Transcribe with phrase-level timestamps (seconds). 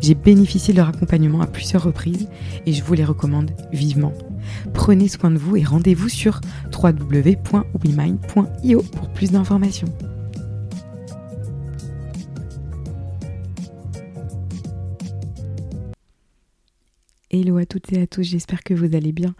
[0.00, 2.28] J'ai bénéficié de leur accompagnement à plusieurs reprises
[2.66, 4.12] et je vous les recommande vivement.
[4.74, 6.40] Prenez soin de vous et rendez-vous sur
[6.72, 9.92] www.wemind.io pour plus d'informations.
[17.38, 19.34] Hello à toutes et à tous, j'espère que vous allez bien.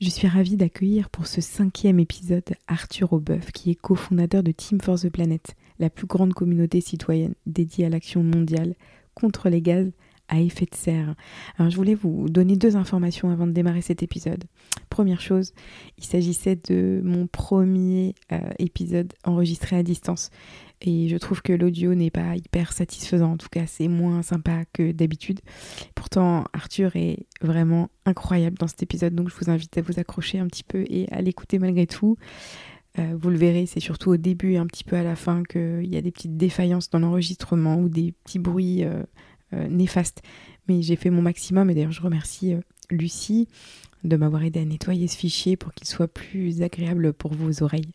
[0.00, 4.80] Je suis ravie d'accueillir pour ce cinquième épisode Arthur Aubeuf, qui est cofondateur de Team
[4.80, 8.76] for the Planet, la plus grande communauté citoyenne dédiée à l'action mondiale
[9.20, 9.90] contre les gaz
[10.30, 11.14] à effet de serre.
[11.58, 14.44] Alors je voulais vous donner deux informations avant de démarrer cet épisode.
[14.88, 15.52] Première chose,
[15.98, 20.30] il s'agissait de mon premier euh, épisode enregistré à distance
[20.80, 23.32] et je trouve que l'audio n'est pas hyper satisfaisant.
[23.32, 25.40] En tout cas, c'est moins sympa que d'habitude.
[25.94, 30.38] Pourtant, Arthur est vraiment incroyable dans cet épisode, donc je vous invite à vous accrocher
[30.38, 32.16] un petit peu et à l'écouter malgré tout.
[32.98, 35.42] Euh, vous le verrez, c'est surtout au début et un petit peu à la fin
[35.44, 39.02] qu'il y a des petites défaillances dans l'enregistrement ou des petits bruits euh,
[39.54, 40.22] euh, néfastes.
[40.68, 42.54] Mais j'ai fait mon maximum et d'ailleurs je remercie
[42.90, 43.48] Lucie
[44.02, 47.92] de m'avoir aidé à nettoyer ce fichier pour qu'il soit plus agréable pour vos oreilles.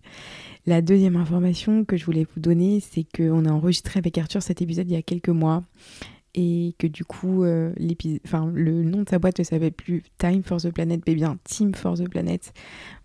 [0.65, 4.61] La deuxième information que je voulais vous donner, c'est qu'on a enregistré avec Arthur cet
[4.61, 5.63] épisode il y a quelques mois
[6.35, 7.73] et que du coup, euh,
[8.25, 11.37] enfin, le nom de sa boîte ne s'appelle plus Time for the Planet, mais bien
[11.45, 12.53] Team for the Planet.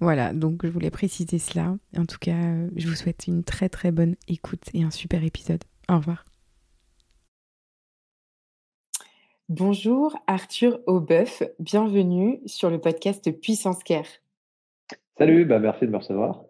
[0.01, 1.77] Voilà, donc je voulais préciser cela.
[1.97, 5.25] En tout cas, euh, je vous souhaite une très très bonne écoute et un super
[5.25, 5.63] épisode.
[5.89, 6.25] Au revoir.
[9.49, 14.07] Bonjour Arthur Aubeuf, bienvenue sur le podcast Puissance Care.
[15.19, 16.50] Salut, bah merci de me recevoir.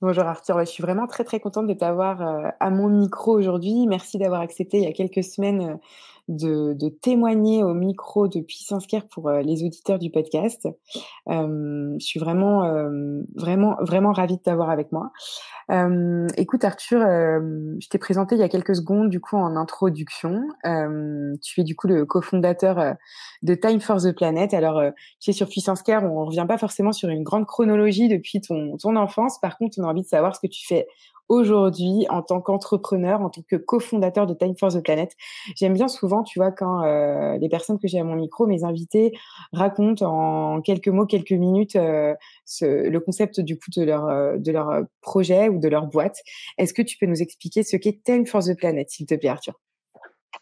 [0.00, 3.86] Bonjour Arthur, je suis vraiment très très contente de t'avoir euh, à mon micro aujourd'hui.
[3.88, 5.78] Merci d'avoir accepté il y a quelques semaines
[6.30, 10.68] euh, de, témoigner au micro de Puissance Care pour euh, les auditeurs du podcast.
[11.26, 12.62] je suis vraiment,
[13.34, 15.12] vraiment, vraiment ravie de t'avoir avec moi.
[16.36, 20.42] écoute Arthur, je t'ai présenté il y a quelques secondes du coup en introduction.
[21.42, 22.96] tu es du coup le cofondateur
[23.42, 24.52] de Time for the Planet.
[24.54, 24.82] Alors,
[25.20, 28.76] tu es sur Puissance Care, on revient pas forcément sur une grande chronologie depuis ton,
[28.76, 29.38] ton enfance.
[29.40, 30.86] Par contre, on a envie de savoir ce que tu fais
[31.30, 35.12] aujourd'hui en tant qu'entrepreneur, en tant que cofondateur de Time for the Planet.
[35.56, 38.64] J'aime bien souvent, tu vois, quand euh, les personnes que j'ai à mon micro, mes
[38.64, 39.12] invités,
[39.52, 42.14] racontent en quelques mots, quelques minutes euh,
[42.60, 46.18] le concept du coup de leur, euh, de leur projet ou de leur boîte.
[46.58, 49.28] Est-ce que tu peux nous expliquer ce qu'est Time for the Planet, s'il te plaît,
[49.28, 49.54] Arthur?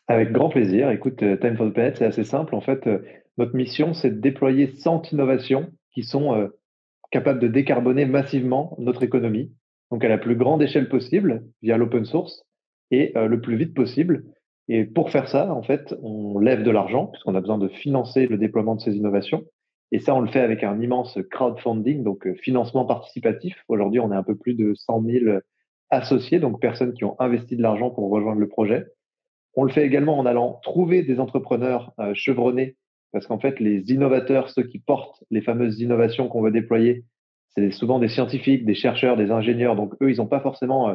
[0.06, 0.90] Avec grand plaisir.
[0.90, 2.54] Écoute, Time for the Planet, c'est assez simple.
[2.54, 2.88] En fait,
[3.36, 6.48] notre mission, c'est de déployer 100 innovations qui sont
[7.10, 9.52] capables de décarboner massivement notre économie
[9.90, 12.44] donc à la plus grande échelle possible via l'open source
[12.90, 14.24] et euh, le plus vite possible.
[14.68, 18.26] Et pour faire ça, en fait, on lève de l'argent puisqu'on a besoin de financer
[18.26, 19.44] le déploiement de ces innovations.
[19.90, 23.56] Et ça, on le fait avec un immense crowdfunding, donc euh, financement participatif.
[23.68, 25.38] Aujourd'hui, on est un peu plus de 100 000
[25.90, 28.84] associés, donc personnes qui ont investi de l'argent pour rejoindre le projet.
[29.54, 32.76] On le fait également en allant trouver des entrepreneurs euh, chevronnés,
[33.12, 37.04] parce qu'en fait, les innovateurs, ceux qui portent les fameuses innovations qu'on veut déployer,
[37.58, 39.76] c'est souvent des scientifiques, des chercheurs, des ingénieurs.
[39.76, 40.94] Donc, eux, ils n'ont pas forcément euh,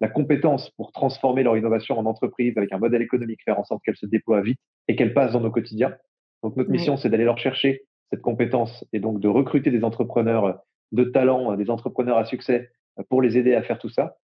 [0.00, 3.82] la compétence pour transformer leur innovation en entreprise avec un modèle économique, faire en sorte
[3.84, 4.58] qu'elle se déploie vite
[4.88, 5.94] et qu'elle passe dans nos quotidiens.
[6.42, 10.44] Donc, notre mission, c'est d'aller leur chercher cette compétence et donc de recruter des entrepreneurs
[10.44, 10.52] euh,
[10.92, 12.70] de talent, euh, des entrepreneurs à succès
[13.08, 14.16] pour les aider à faire tout ça.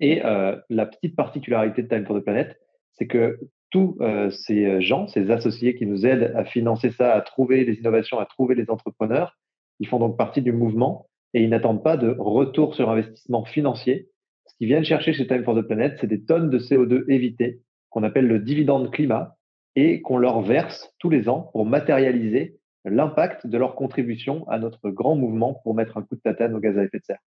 [0.00, 2.56] Et la petite particularité de Time for the Planet,
[2.92, 3.40] c'est que
[3.70, 3.98] tous
[4.30, 8.24] ces gens, ces associés qui nous aident à financer ça, à trouver les innovations, à
[8.24, 9.36] trouver les entrepreneurs,
[9.82, 14.08] ils font donc partie du mouvement et ils n'attendent pas de retour sur investissement financier.
[14.46, 17.60] Ce qu'ils viennent chercher chez Time for the Planet, c'est des tonnes de CO2 évitées
[17.90, 19.36] qu'on appelle le dividende climat
[19.74, 24.88] et qu'on leur verse tous les ans pour matérialiser l'impact de leur contribution à notre
[24.90, 27.22] grand mouvement pour mettre un coup de tatane au gaz à effet de serre.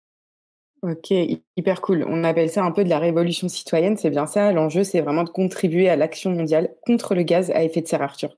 [0.83, 1.13] Ok,
[1.57, 2.05] hyper cool.
[2.09, 4.51] On appelle ça un peu de la révolution citoyenne, c'est bien ça.
[4.51, 8.03] L'enjeu, c'est vraiment de contribuer à l'action mondiale contre le gaz à effet de serre,
[8.03, 8.37] Arthur.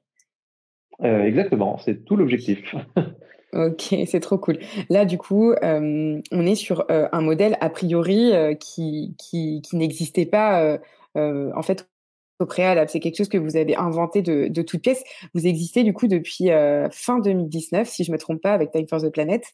[1.03, 2.75] Euh, exactement, c'est tout l'objectif.
[3.55, 4.59] Ok, c'est trop cool.
[4.89, 9.77] Là, du coup, euh, on est sur euh, un modèle a priori qui, qui, qui
[9.77, 10.79] n'existait pas
[11.15, 11.89] en fait
[12.39, 12.91] au préalable.
[12.91, 15.03] C'est quelque chose que vous avez inventé de, de toute pièce.
[15.35, 16.49] Vous existez du coup depuis
[16.91, 19.45] fin 2019, si je me trompe pas, avec Time for the Planet.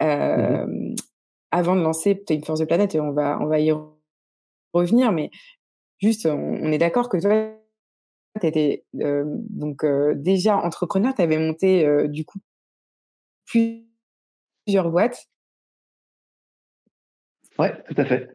[0.00, 0.94] Mm-hmm
[1.50, 3.72] avant de lancer Time for the Planet, et on va, on va y
[4.72, 5.30] revenir, mais
[6.00, 7.54] juste, on, est d'accord que toi,
[8.40, 12.38] tu étais euh, donc, euh, déjà entrepreneur, tu avais monté euh, du coup
[13.48, 15.28] plusieurs boîtes.
[17.58, 18.30] Ouais, tout à fait.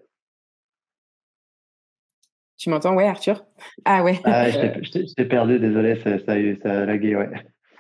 [2.57, 3.45] Tu m'entends, ouais, Arthur?
[3.85, 4.19] Ah ouais.
[4.23, 7.29] Ah, je t'ai perdu, désolé, ça, ça, ça a lagué, ouais.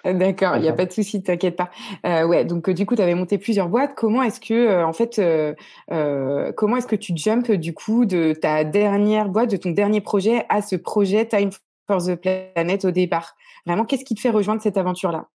[0.05, 1.71] D'accord, il n'y a pas de souci, t'inquiète pas.
[2.05, 3.93] Euh, ouais, donc du coup, tu avais monté plusieurs boîtes.
[3.95, 5.53] Comment est-ce que, euh, en fait, euh,
[5.91, 10.01] euh, comment est-ce que tu jumps du coup de ta dernière boîte, de ton dernier
[10.01, 11.51] projet à ce projet Time
[11.87, 13.37] for the Planet au départ?
[13.65, 15.29] Vraiment, qu'est-ce qui te fait rejoindre cette aventure-là?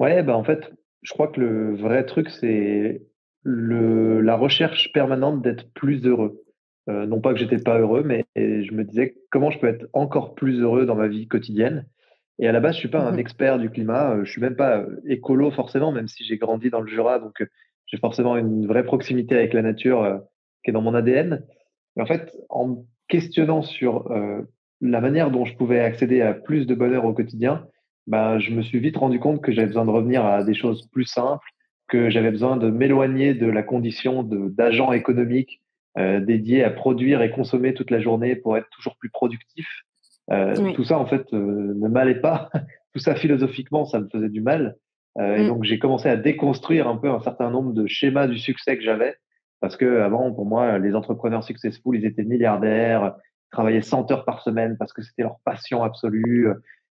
[0.00, 3.02] Ouais, bah en fait, je crois que le vrai truc, c'est
[3.42, 6.42] le, la recherche permanente d'être plus heureux.
[6.88, 10.34] non pas que j'étais pas heureux, mais je me disais comment je peux être encore
[10.34, 11.86] plus heureux dans ma vie quotidienne.
[12.40, 14.12] Et à la base, je suis pas un mmh expert du climat.
[14.12, 17.18] Euh, je suis même pas euh, écolo forcément, même si j'ai grandi dans le Jura,
[17.18, 17.46] donc euh,
[17.86, 20.22] j'ai forcément une vraie proximité avec la nature
[20.64, 21.44] qui est dans mon ADN.
[21.94, 24.08] Mais en fait, en questionnant sur
[24.80, 27.66] la manière dont je pouvais accéder à plus de bonheur au quotidien,
[28.10, 30.86] ben, je me suis vite rendu compte que j'avais besoin de revenir à des choses
[30.92, 31.46] plus simples,
[31.88, 35.60] que j'avais besoin de m'éloigner de la condition d'agent économique
[35.96, 39.66] dédié à produire et consommer toute la journée pour être toujours plus productif.
[40.30, 42.50] Euh, tout ça, en fait, euh, ne m'allait pas.
[42.94, 44.76] tout ça, philosophiquement, ça me faisait du mal.
[45.18, 45.48] Euh, et mm.
[45.48, 48.82] donc, j'ai commencé à déconstruire un peu un certain nombre de schémas du succès que
[48.82, 49.16] j'avais.
[49.60, 53.14] Parce que avant, pour moi, les entrepreneurs successful, ils étaient milliardaires,
[53.50, 56.48] travaillaient 100 heures par semaine parce que c'était leur passion absolue.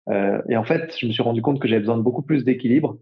[0.09, 2.43] Euh, et en fait, je me suis rendu compte que j'avais besoin de beaucoup plus
[2.43, 2.97] d'équilibre.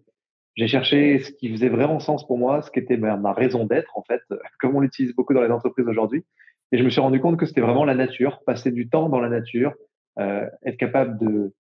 [0.56, 3.98] J'ai cherché ce qui faisait vraiment sens pour moi, ce qui était ma, raison d'être,
[3.98, 4.22] en fait,
[4.60, 6.24] comme on l'utilise beaucoup dans les entreprises aujourd'hui.
[6.72, 9.20] Et je me suis rendu compte que c'était vraiment la nature, passer du temps dans
[9.20, 9.74] la nature,
[10.20, 11.54] euh, être capable de,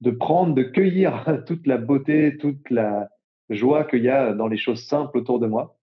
[0.00, 3.08] de prendre, de cueillir toute la beauté, toute la
[3.50, 5.76] joie qu'il y a dans les choses simples autour de moi.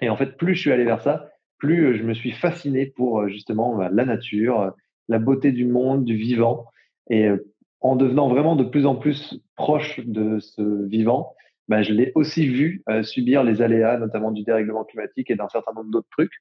[0.00, 1.28] Et en fait, plus je suis allé vers ça,
[1.58, 4.72] plus je me suis fasciné pour euh, justement la nature,
[5.08, 6.66] la beauté du monde, du vivant.
[7.10, 7.28] Et
[7.82, 11.34] en devenant vraiment de plus en plus proche de ce vivant,
[11.68, 15.72] bah, je l'ai aussi vu subir les aléas, notamment du dérèglement climatique et d'un certain
[15.72, 16.32] nombre d'autres trucs.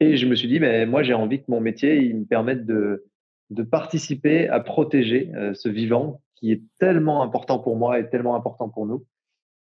[0.00, 2.66] Et je me suis dit, mais moi, j'ai envie que mon métier, il me permette
[2.66, 3.04] de,
[3.50, 8.36] de participer à protéger euh, ce vivant qui est tellement important pour moi et tellement
[8.36, 9.04] important pour nous.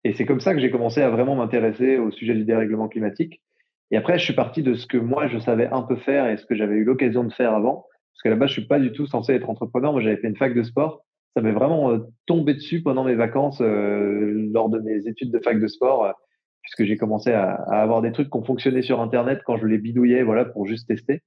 [0.04, 3.42] Et c'est comme ça que j'ai commencé à vraiment m'intéresser au sujet du dérèglement climatique.
[3.92, 6.38] Et après, je suis parti de ce que moi, je savais un peu faire et
[6.38, 7.86] ce que j'avais eu l'occasion de faire avant.
[8.18, 9.92] Parce qu'à la base, je suis pas du tout censé être entrepreneur.
[9.92, 11.06] Moi, j'avais fait une fac de sport.
[11.36, 15.40] Ça m'est vraiment euh, tombé dessus pendant mes vacances, euh, lors de mes études de
[15.40, 16.12] fac de sport,
[16.64, 19.68] puisque j'ai commencé à, à, avoir des trucs qui ont fonctionné sur Internet quand je
[19.68, 21.22] les bidouillais, voilà, pour juste tester.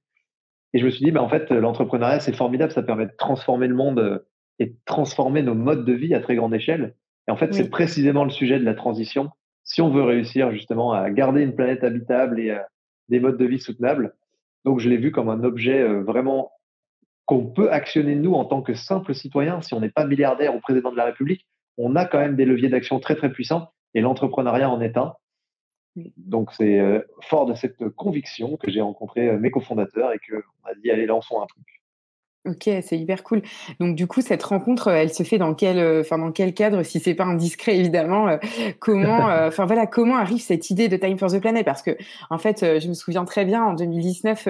[0.73, 3.67] Et je me suis dit, bah, en fait, l'entrepreneuriat, c'est formidable, ça permet de transformer
[3.67, 4.19] le monde euh,
[4.59, 6.95] et de transformer nos modes de vie à très grande échelle.
[7.27, 9.29] Et en fait, c'est précisément le sujet de la transition.
[9.63, 12.59] Si on veut réussir justement à garder une planète habitable et euh,
[13.09, 14.13] des modes de vie soutenables,
[14.65, 16.51] donc je l'ai vu comme un objet euh, vraiment
[17.31, 19.61] qu'on peut actionner nous en tant que simples citoyens.
[19.61, 21.47] Si on n'est pas milliardaire ou président de la République,
[21.77, 25.13] on a quand même des leviers d'action très très puissants et l'entrepreneuriat en est un.
[26.17, 30.69] Donc c'est euh, fort de cette conviction que j'ai rencontré euh, mes cofondateurs et qu'on
[30.69, 31.80] a dit allez lançons un truc.
[32.43, 33.43] Ok, c'est hyper cool.
[33.79, 36.81] Donc du coup, cette rencontre, elle se fait dans quel, euh, enfin dans quel cadre,
[36.81, 38.29] si c'est pas indiscret évidemment.
[38.29, 38.37] Euh,
[38.79, 41.63] comment, euh, enfin voilà, comment arrive cette idée de Time for the Planet?
[41.63, 41.95] Parce que
[42.31, 44.47] en fait, je me souviens très bien en 2019,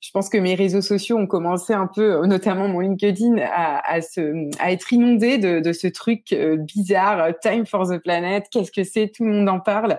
[0.00, 4.00] je pense que mes réseaux sociaux ont commencé un peu, notamment mon LinkedIn, à, à,
[4.00, 8.46] se, à être inondé de, de ce truc bizarre, Time for the Planet.
[8.50, 9.12] Qu'est-ce que c'est?
[9.14, 9.96] Tout le monde en parle.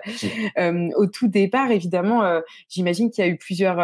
[0.58, 2.22] au tout départ, évidemment,
[2.68, 3.78] j'imagine qu'il y a eu plusieurs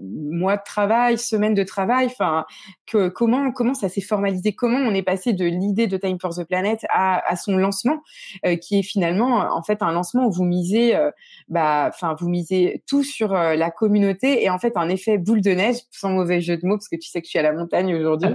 [0.00, 2.44] mois de travail, semaines de travail, enfin
[2.86, 6.34] que comment comment ça s'est formalisé, comment on est passé de l'idée de Time for
[6.34, 8.02] the Planet à, son lancement,
[8.46, 11.10] euh, qui est finalement en fait un lancement où vous misez, euh,
[11.48, 15.40] bah, enfin vous misez tout sur euh, la communauté et en fait un effet boule
[15.40, 17.42] de neige, sans mauvais jeu de mots parce que tu sais que je suis à
[17.42, 18.30] la montagne aujourd'hui,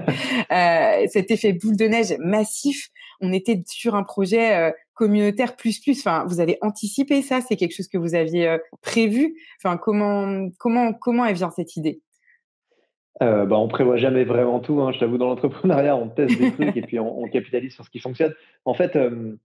[0.49, 2.89] cet effet boule de neige massif.
[3.21, 5.99] On était sur un projet communautaire plus plus.
[5.99, 10.93] Enfin, vous avez anticipé ça C'est quelque chose que vous aviez prévu Enfin, comment comment
[10.93, 12.01] comment elle vient cette idée?
[13.23, 14.81] Euh, bah, on prévoit jamais vraiment tout.
[14.81, 14.91] Hein.
[14.91, 17.99] Je t'avoue, dans l'entrepreneuriat, on teste des trucs et puis on, capitalise sur ce qui
[17.99, 18.33] fonctionne.
[18.65, 19.35] En fait, euh,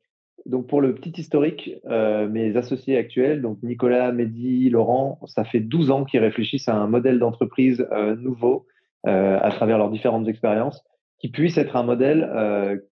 [0.47, 5.61] Donc pour le petit historique, euh, mes associés actuels, donc Nicolas, Mehdi, Laurent, ça fait
[5.61, 8.67] 12 ans qu'ils réfléchissent à un modèle d'entreprise euh, nouveau
[9.03, 10.85] à travers leurs différentes expériences,
[11.21, 12.83] qui puisse être un modèle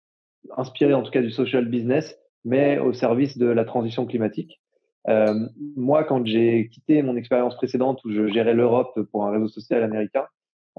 [0.56, 4.58] inspiré en tout cas du social business, mais au service de la transition climatique.
[5.76, 9.82] moi, quand j'ai quitté mon expérience précédente où je gérais l'Europe pour un réseau social
[9.82, 10.25] américain,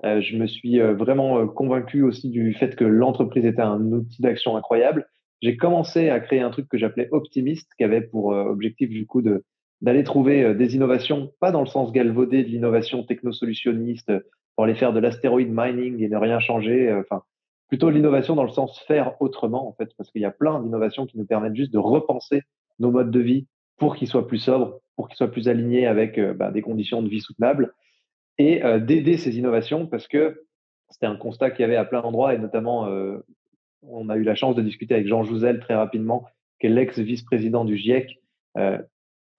[0.03, 5.05] je me suis vraiment convaincu aussi du fait que l'entreprise était un outil d'action incroyable.
[5.41, 9.05] J'ai commencé à créer un truc que j'appelais optimiste, qui avait pour euh, objectif du
[9.05, 9.21] coup
[9.81, 14.11] d'aller trouver euh, des innovations, pas dans le sens galvaudé de l'innovation technosolutionniste,
[14.55, 17.23] pour aller faire de l'astéroïde mining et ne rien changer, euh, enfin
[17.69, 21.05] plutôt l'innovation dans le sens faire autrement en fait, parce qu'il y a plein d'innovations
[21.05, 22.41] qui nous permettent juste de repenser
[22.79, 26.19] nos modes de vie pour qu'ils soient plus sobres, pour qu'ils soient plus alignés avec
[26.19, 27.73] bah, des conditions de vie soutenables,
[28.39, 30.43] et d'aider ces innovations parce que
[30.89, 32.87] c'était un constat qu'il y avait à plein d'endroits et notamment
[33.83, 36.25] on a eu la chance de discuter avec Jean Jouzel très rapidement,
[36.59, 38.19] qui est l'ex-vice-président du GIEC.
[38.57, 38.79] Euh,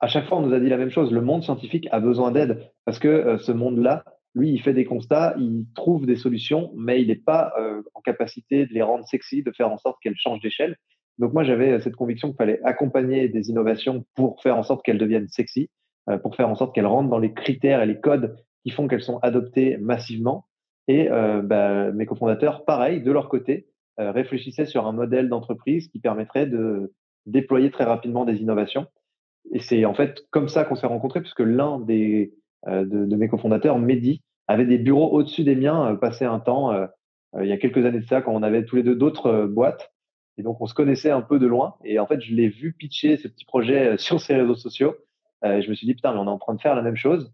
[0.00, 1.12] à chaque fois, on nous a dit la même chose.
[1.12, 4.04] Le monde scientifique a besoin d'aide parce que euh, ce monde-là,
[4.34, 8.00] lui, il fait des constats, il trouve des solutions, mais il n'est pas euh, en
[8.00, 10.76] capacité de les rendre sexy, de faire en sorte qu'elles changent d'échelle.
[11.18, 14.98] Donc moi, j'avais cette conviction qu'il fallait accompagner des innovations pour faire en sorte qu'elles
[14.98, 15.68] deviennent sexy,
[16.22, 19.02] pour faire en sorte qu'elles rentrent dans les critères et les codes qui font qu'elles
[19.02, 20.46] sont adoptées massivement.
[20.88, 25.98] Et bah, mes cofondateurs, pareil, de leur côté, euh, réfléchissait sur un modèle d'entreprise qui
[25.98, 26.94] permettrait de
[27.26, 28.86] déployer très rapidement des innovations.
[29.52, 32.32] Et c'est en fait comme ça qu'on s'est rencontrés, puisque l'un des
[32.66, 36.72] euh, de, mes cofondateurs, Mehdi, avait des bureaux au-dessus des miens, euh, passé un temps
[37.40, 39.92] il y a quelques années de ça, quand on avait tous les deux d'autres boîtes.
[40.36, 41.76] Et donc, on se connaissait un peu de loin.
[41.84, 44.96] Et en fait, je l'ai vu pitcher ce petit projet sur ses réseaux sociaux.
[45.44, 47.32] je me suis dit, putain, mais on est en train de faire la même chose.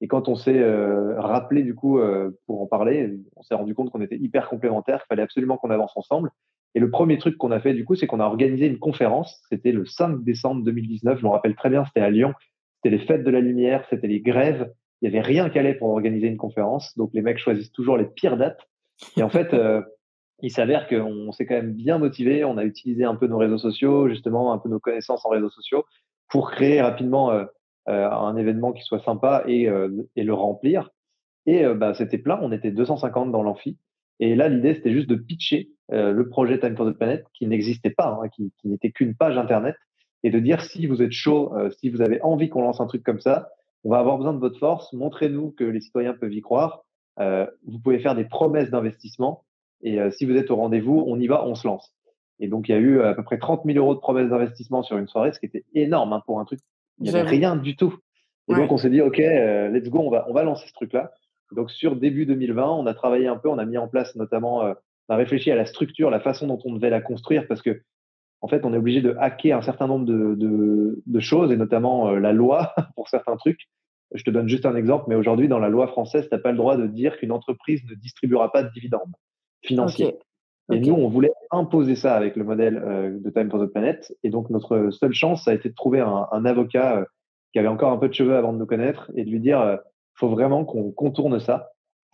[0.00, 3.74] Et quand on s'est euh, rappelé du coup euh, pour en parler, on s'est rendu
[3.74, 6.30] compte qu'on était hyper complémentaires, qu'il fallait absolument qu'on avance ensemble.
[6.74, 9.42] Et le premier truc qu'on a fait du coup, c'est qu'on a organisé une conférence.
[9.48, 11.18] C'était le 5 décembre 2019.
[11.18, 12.34] Je me rappelle très bien, c'était à Lyon.
[12.76, 14.70] C'était les fêtes de la lumière, c'était les grèves.
[15.00, 16.96] Il n'y avait rien qu'à aller pour organiser une conférence.
[16.98, 18.60] Donc les mecs choisissent toujours les pires dates.
[19.16, 19.80] Et en fait, euh,
[20.42, 22.44] il s'avère qu'on s'est quand même bien motivé.
[22.44, 25.50] On a utilisé un peu nos réseaux sociaux, justement, un peu nos connaissances en réseaux
[25.50, 25.86] sociaux
[26.28, 27.44] pour créer rapidement euh,
[27.86, 30.90] un événement qui soit sympa et, euh, le remplir.
[31.46, 33.78] Et euh, bah, c'était plein, on était 250 dans l'amphi.
[34.18, 37.90] Et là, l'idée, c'était juste de pitcher le projet Time for the Planet, qui n'existait
[37.90, 39.76] pas, hein, qui, n'était qu'une page Internet,
[40.24, 43.04] et de dire si vous êtes chaud, si vous avez envie qu'on lance un truc
[43.04, 43.50] comme ça,
[43.84, 46.82] on va avoir besoin de votre force, montrez-nous que les citoyens peuvent y croire,
[47.20, 49.44] euh, vous pouvez faire des promesses d'investissement,
[49.82, 51.94] et si vous êtes au rendez-vous, on y va, on se lance.
[52.40, 54.82] Et donc, il y a eu à peu près 30 000 euros de promesses d'investissement
[54.82, 56.58] sur une soirée, ce qui était énorme hein, pour un truc
[56.98, 57.94] il n'y avait rien du tout.
[58.48, 60.72] Et donc, on s'est dit, OK, euh, let's go, on va, on va lancer ce
[60.72, 61.12] truc-là.
[61.52, 64.64] Donc, sur début 2020, on a travaillé un peu, on a mis en place notamment,
[64.64, 64.74] euh,
[65.08, 67.82] on a réfléchi à la structure, la façon dont on devait la construire, parce que,
[68.40, 71.56] en fait, on est obligé de hacker un certain nombre de, de, de choses, et
[71.56, 73.68] notamment euh, la loi pour certains trucs.
[74.14, 76.52] Je te donne juste un exemple, mais aujourd'hui, dans la loi française, tu n'as pas
[76.52, 79.12] le droit de dire qu'une entreprise ne distribuera pas de dividendes
[79.62, 80.16] financiers.
[80.72, 84.12] Et nous, on voulait imposer ça avec le modèle euh, de Time for the Planet.
[84.24, 87.04] Et donc, notre seule chance, ça a été de trouver un, un avocat euh,
[87.52, 89.60] qui avait encore un peu de cheveux avant de nous connaître et de lui dire,
[89.60, 89.76] euh,
[90.14, 91.70] faut vraiment qu'on contourne ça.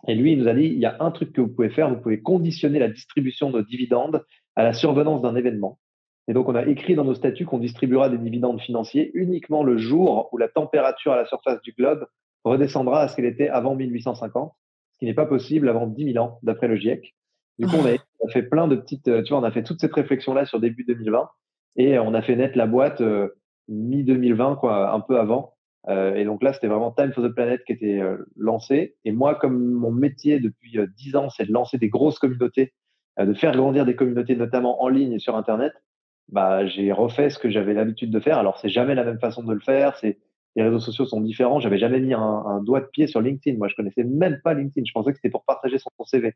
[0.07, 1.89] Et lui, il nous a dit, il y a un truc que vous pouvez faire,
[1.89, 4.23] vous pouvez conditionner la distribution de dividendes
[4.55, 5.79] à la survenance d'un événement.
[6.27, 9.77] Et donc, on a écrit dans nos statuts qu'on distribuera des dividendes financiers uniquement le
[9.77, 12.07] jour où la température à la surface du globe
[12.43, 14.53] redescendra à ce qu'elle était avant 1850,
[14.93, 17.13] ce qui n'est pas possible avant 10 000 ans, d'après le GIEC.
[17.59, 17.95] Du coup, on a,
[18.27, 20.83] fait plein de petites, euh, tu vois, on a fait toute cette réflexion-là sur début
[20.83, 21.29] 2020
[21.75, 23.29] et on a fait naître la boîte euh,
[23.67, 25.53] mi-2020, quoi, un peu avant.
[25.89, 28.01] Euh, et donc là, c'était vraiment Time for the Planet qui était
[28.37, 28.95] lancé.
[29.03, 32.73] Et moi, comme mon métier depuis dix ans, c'est de lancer des grosses communautés,
[33.19, 35.73] de faire grandir des communautés, notamment en ligne et sur Internet,
[36.31, 38.37] bah, j'ai refait ce que j'avais l'habitude de faire.
[38.37, 39.97] Alors, c'est jamais la même façon de le faire.
[39.97, 40.19] C'est
[40.55, 41.59] les réseaux sociaux sont différents.
[41.59, 43.57] J'avais jamais mis un, un, doigt de pied sur LinkedIn.
[43.57, 44.85] Moi, je connaissais même pas LinkedIn.
[44.85, 46.33] Je pensais que c'était pour partager son CV.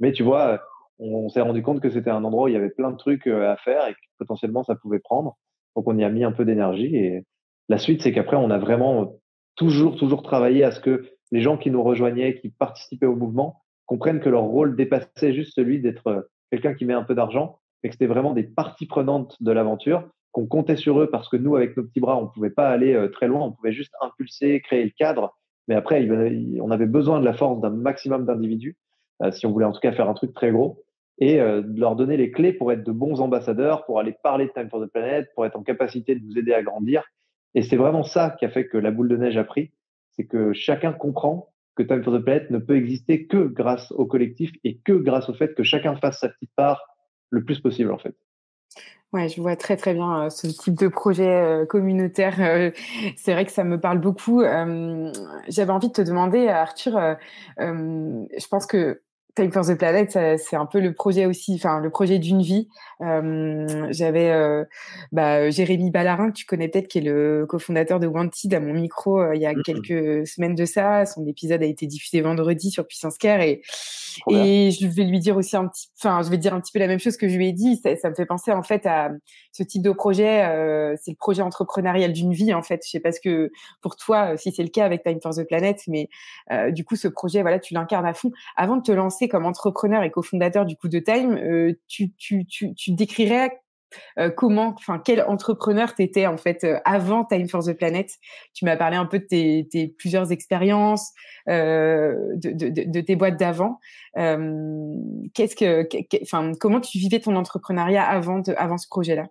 [0.00, 0.62] Mais tu vois,
[0.98, 3.26] on, s'est rendu compte que c'était un endroit où il y avait plein de trucs
[3.26, 5.36] euh, à faire et que potentiellement ça pouvait prendre.
[5.74, 7.24] Donc on y a mis un peu d'énergie et
[7.68, 9.16] la suite, c'est qu'après, on a vraiment
[9.56, 13.62] toujours, toujours travaillé à ce que les gens qui nous rejoignaient, qui participaient au mouvement,
[13.86, 17.58] comprennent que leur rôle dépassait juste celui d'être euh, quelqu'un qui met un peu d'argent,
[17.82, 21.36] mais que c'était vraiment des parties prenantes de l'aventure, qu'on comptait sur eux parce que
[21.36, 23.72] nous, avec nos petits bras, on ne pouvait pas aller euh, très loin, on pouvait
[23.72, 25.36] juste impulser, créer le cadre,
[25.68, 26.08] mais après,
[26.60, 28.76] on avait besoin de la force d'un maximum d'individus
[29.22, 30.84] euh, si on voulait en tout cas faire un truc très gros,
[31.18, 34.46] et euh, de leur donner les clés pour être de bons ambassadeurs, pour aller parler
[34.46, 37.04] de Time for the Planet, pour être en capacité de nous aider à grandir.
[37.54, 39.72] Et c'est vraiment ça qui a fait que la boule de neige a pris,
[40.12, 44.06] c'est que chacun comprend que Time for the Planet ne peut exister que grâce au
[44.06, 46.82] collectif et que grâce au fait que chacun fasse sa petite part
[47.30, 48.14] le plus possible en fait.
[49.12, 52.34] Ouais, je vois très très bien ce type de projet communautaire.
[53.16, 54.42] c'est vrai que ça me parle beaucoup.
[55.48, 57.16] J'avais envie de te demander, Arthur,
[57.58, 59.00] je pense que
[59.36, 62.68] Time for the Planet, c'est un peu le projet aussi, enfin le projet d'une vie.
[63.02, 64.64] Euh, J'avais euh,
[65.12, 68.72] bah, Jérémy Ballarin, que tu connais peut-être, qui est le cofondateur de Wanted, à mon
[68.72, 71.04] micro euh, il y a quelques semaines de ça.
[71.04, 73.60] Son épisode a été diffusé vendredi sur Puissance Care et,
[74.30, 76.78] et je vais lui dire aussi un petit, enfin je vais dire un petit peu
[76.78, 77.76] la même chose que je lui ai dit.
[77.76, 79.10] Ça, ça me fait penser en fait à
[79.52, 80.96] ce type de projet.
[81.02, 82.80] C'est le projet entrepreneurial d'une vie en fait.
[82.86, 83.50] Je sais pas ce que
[83.82, 86.08] pour toi, si c'est le cas avec Time for the Planet, mais
[86.72, 88.32] du coup ce projet, voilà, tu l'incarnes à fond.
[88.56, 92.12] Avant de te lancer comme entrepreneur et cofondateur du coup de Time, euh, tu,
[92.88, 93.60] décrirais
[94.18, 98.10] euh, comment, enfin, quel entrepreneur tu étais en fait euh, avant Time for the Planet?
[98.54, 101.12] Tu m'as parlé un peu de tes, plusieurs expériences,
[101.46, 103.78] de, tes boîtes d'avant.
[104.14, 105.86] Qu'est-ce que,
[106.22, 109.26] enfin, comment tu vivais ton entrepreneuriat avant, avant ce projet-là?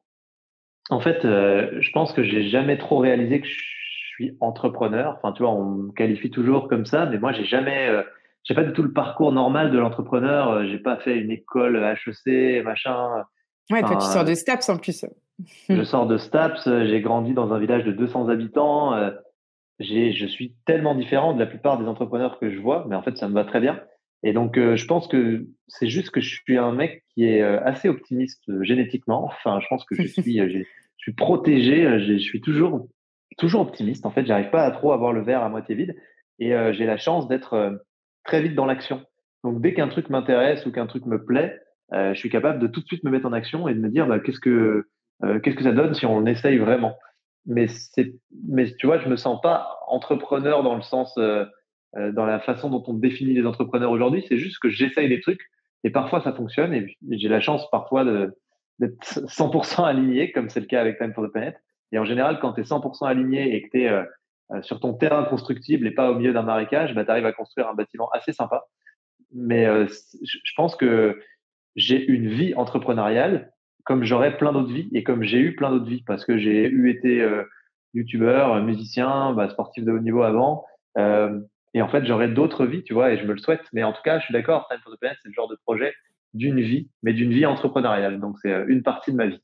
[0.91, 3.59] En fait, je pense que j'ai jamais trop réalisé que je
[4.13, 5.15] suis entrepreneur.
[5.17, 7.89] Enfin, tu vois, on me qualifie toujours comme ça, mais moi, j'ai jamais
[8.45, 10.51] j'ai pas du tout le parcours normal de l'entrepreneur.
[10.51, 13.25] Euh, j'ai pas fait une école HEC, machin.
[13.71, 15.05] Ouais, toi, tu sors de Staps en plus.
[15.67, 16.67] je sors de Staps.
[16.67, 18.93] Euh, j'ai grandi dans un village de 200 habitants.
[18.93, 19.11] Euh,
[19.79, 23.01] j'ai, je suis tellement différent de la plupart des entrepreneurs que je vois, mais en
[23.01, 23.81] fait, ça me va très bien.
[24.23, 27.89] Et donc, je pense que c'est juste que je suis un mec qui est assez
[27.89, 29.25] optimiste génétiquement.
[29.25, 30.63] Enfin, je pense que je suis, je
[30.97, 31.99] suis protégé.
[31.99, 32.87] Je suis toujours,
[33.37, 34.05] toujours optimiste.
[34.05, 35.95] En fait, j'arrive pas à trop avoir le verre à moitié vide.
[36.39, 37.77] Et j'ai la chance d'être
[38.25, 39.03] très vite dans l'action.
[39.43, 41.59] Donc dès qu'un truc m'intéresse ou qu'un truc me plaît,
[41.93, 43.89] euh, je suis capable de tout de suite me mettre en action et de me
[43.89, 44.87] dire bah, qu'est-ce que
[45.23, 46.97] euh, qu'est-ce que ça donne si on essaye vraiment.
[47.45, 48.13] Mais c'est
[48.47, 51.45] mais tu vois, je me sens pas entrepreneur dans le sens euh,
[51.93, 54.25] dans la façon dont on définit les entrepreneurs aujourd'hui.
[54.27, 55.41] C'est juste que j'essaye des trucs
[55.83, 58.35] et parfois ça fonctionne et j'ai la chance parfois de
[58.79, 61.55] d'être 100% aligné comme c'est le cas avec Time for the Planet.
[61.93, 64.05] Et en général, quand tu es 100% aligné et que tu es
[64.61, 67.67] sur ton terrain constructible et pas au milieu d'un marécage, bah, tu arrives à construire
[67.67, 68.65] un bâtiment assez sympa.
[69.33, 71.19] Mais euh, je pense que
[71.75, 73.51] j'ai une vie entrepreneuriale
[73.83, 76.67] comme j'aurais plein d'autres vies et comme j'ai eu plein d'autres vies parce que j'ai
[76.67, 77.43] eu été euh,
[77.93, 80.65] youtubeur, musicien, bah, sportif de haut niveau avant.
[80.97, 81.39] Euh,
[81.73, 83.63] et en fait, j'aurais d'autres vies, tu vois, et je me le souhaite.
[83.73, 85.93] Mais en tout cas, je suis d'accord, Time for Planet, c'est le genre de projet
[86.33, 88.19] d'une vie, mais d'une vie entrepreneuriale.
[88.19, 89.41] Donc, c'est une partie de ma vie.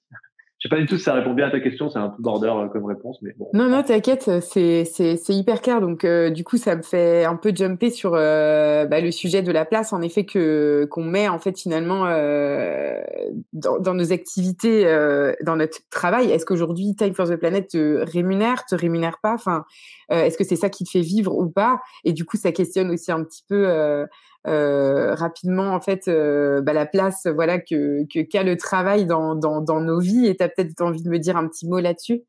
[0.61, 2.21] Je sais pas du tout si ça répond bien à ta question, c'est un peu
[2.21, 3.49] border euh, comme réponse, mais bon.
[3.51, 5.81] Non, non, t'inquiète, c'est, c'est, c'est hyper clair.
[5.81, 9.41] Donc, euh, du coup, ça me fait un peu jumper sur euh, bah, le sujet
[9.41, 12.05] de la place, en effet, que qu'on met en fait finalement
[13.53, 14.83] dans, dans, nos activités,
[15.41, 16.29] dans notre travail.
[16.29, 19.33] Est-ce qu'aujourd'hui, Time for the Planet te rémunère, te rémunère pas?
[19.33, 19.65] Enfin,
[20.11, 21.81] est-ce que c'est ça qui te fait vivre ou pas?
[22.03, 23.65] Et du coup, ça questionne aussi un petit peu
[24.47, 29.61] euh, rapidement en fait euh, bah, la place voilà que qu'a le travail dans, dans,
[29.61, 32.21] dans nos vies et tu as peut-être envie de me dire un petit mot là-dessus?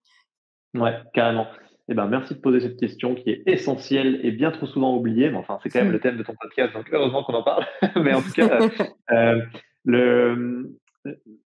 [0.74, 1.46] Ouais, carrément.
[1.88, 5.30] Eh ben, merci de poser cette question qui est essentielle et bien trop souvent oubliée.
[5.30, 7.64] Mais enfin, c'est quand même le thème de ton podcast, donc heureusement qu'on en parle.
[7.96, 8.60] mais en tout cas,
[9.12, 9.40] euh,
[9.86, 10.70] le,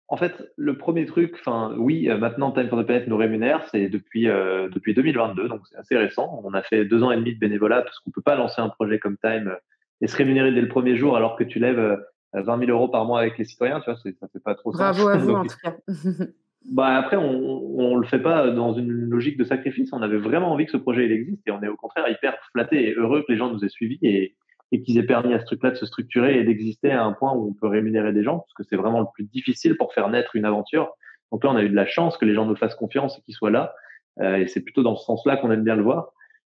[0.08, 3.90] en fait, le premier truc, enfin, oui, maintenant Time for the Planet nous rémunère, c'est
[3.90, 6.42] depuis depuis 2022, donc c'est assez récent.
[6.44, 8.70] On a fait deux ans et demi de bénévolat parce qu'on peut pas lancer un
[8.70, 9.56] projet comme Time
[10.02, 12.00] et se rémunérer dès le premier jour alors que tu lèves
[12.34, 14.72] 20 euh, 000 euros par mois avec les citoyens, tu vois, ça fait pas trop
[14.72, 14.80] sens.
[14.80, 15.76] Bravo à vous en tout cas.
[16.72, 19.92] bah après, on, on le fait pas dans une logique de sacrifice.
[19.94, 22.38] On avait vraiment envie que ce projet il existe et on est au contraire hyper
[22.52, 24.36] flatté et heureux que les gens nous aient suivis et,
[24.72, 27.34] et qu'ils aient permis à ce truc-là de se structurer et d'exister à un point
[27.34, 30.10] où on peut rémunérer des gens parce que c'est vraiment le plus difficile pour faire
[30.10, 30.92] naître une aventure.
[31.32, 33.22] Donc là, on a eu de la chance que les gens nous fassent confiance et
[33.22, 33.74] qu'ils soient là.
[34.20, 36.12] Euh, et c'est plutôt dans ce sens-là qu'on aime bien le voir.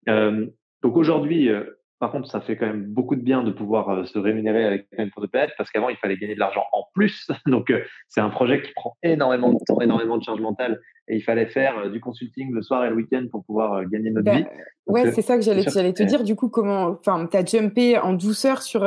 [0.08, 0.46] Euh,
[0.82, 1.64] donc aujourd'hui, euh,
[2.04, 4.90] par contre, ça fait quand même beaucoup de bien de pouvoir euh, se rémunérer avec
[4.90, 7.26] Time for the Planet parce qu'avant, il fallait gagner de l'argent en plus.
[7.46, 11.16] Donc, euh, c'est un projet qui prend énormément de temps, énormément de charge mentale et
[11.16, 14.26] il fallait faire euh, du consulting le soir et le week-end pour pouvoir gagner notre
[14.26, 14.44] bah, vie.
[14.86, 16.24] ouais, c'est ça que j'allais te dire.
[16.24, 18.86] Du coup, comment, enfin, tu as jumpé en douceur sur,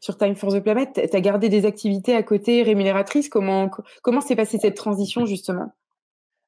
[0.00, 0.92] sur Time for the Planet.
[0.92, 3.28] Tu as gardé des activités à côté rémunératrices.
[3.28, 3.70] Comment,
[4.02, 5.72] comment s'est passée cette transition justement?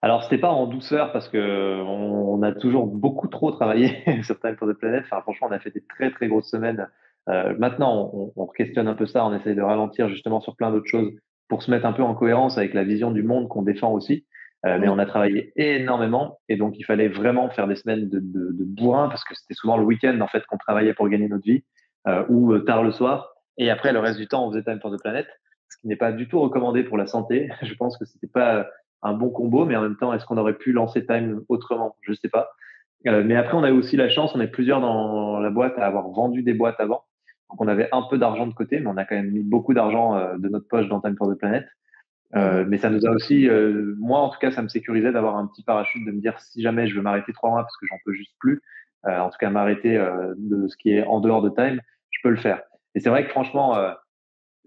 [0.01, 4.57] Alors, c'était pas en douceur parce que on, a toujours beaucoup trop travaillé sur Time
[4.57, 5.03] for the Planet.
[5.05, 6.89] Enfin, franchement, on a fait des très très grosses semaines.
[7.29, 9.25] Euh, maintenant, on, on, questionne un peu ça.
[9.27, 11.13] On essaye de ralentir justement sur plein d'autres choses
[11.49, 14.25] pour se mettre un peu en cohérence avec la vision du monde qu'on défend aussi.
[14.67, 18.19] Euh, mais on a travaillé énormément et donc il fallait vraiment faire des semaines de,
[18.19, 21.29] de, de bourrin parce que c'était souvent le week-end en fait qu'on travaillait pour gagner
[21.29, 21.63] notre vie
[22.09, 23.35] euh, ou euh, tard le soir.
[23.57, 25.27] Et après, le reste du temps, on faisait Time for the Planet,
[25.69, 27.49] ce qui n'est pas du tout recommandé pour la santé.
[27.63, 28.67] Je pense que c'était pas
[29.03, 31.97] un bon combo, mais en même temps, est-ce qu'on aurait pu lancer Time autrement?
[32.03, 32.51] Je sais pas.
[33.07, 35.79] Euh, mais après, on a eu aussi la chance, on est plusieurs dans la boîte
[35.79, 37.05] à avoir vendu des boîtes avant.
[37.51, 39.73] Donc, on avait un peu d'argent de côté, mais on a quand même mis beaucoup
[39.73, 41.67] d'argent euh, de notre poche dans Time for the Planet.
[42.37, 43.49] Euh, mais ça nous a aussi,
[43.99, 46.61] moi en tout cas, ça me sécurisait d'avoir un petit parachute, de me dire si
[46.61, 48.61] jamais je veux m'arrêter trois mois parce que j'en peux juste plus,
[49.05, 49.97] en tout cas m'arrêter
[50.37, 51.81] de ce qui est en dehors de time,
[52.11, 52.61] je peux le faire.
[52.95, 53.79] Et c'est vrai que franchement,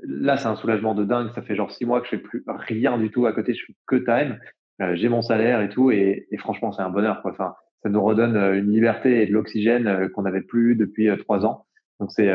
[0.03, 1.29] là c'est un soulagement de dingue.
[1.33, 3.65] Ça fait genre six mois que je fais plus rien du tout à côté, je
[3.65, 4.39] fais que time.
[4.93, 7.21] J'ai mon salaire et tout, et, et franchement c'est un bonheur.
[7.21, 7.31] Quoi.
[7.31, 11.65] Enfin, ça nous redonne une liberté et de l'oxygène qu'on n'avait plus depuis trois ans.
[11.99, 12.33] Donc c'est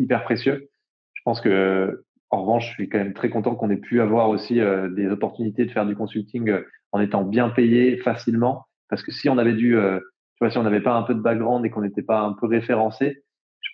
[0.00, 0.68] hyper précieux.
[1.14, 4.28] Je pense que en revanche, je suis quand même très content qu'on ait pu avoir
[4.28, 8.66] aussi euh, des opportunités de faire du consulting euh, en étant bien payé facilement.
[8.88, 11.14] Parce que si on avait dû, euh, tu vois, si on n'avait pas un peu
[11.14, 13.22] de background et qu'on n'était pas un peu référencé,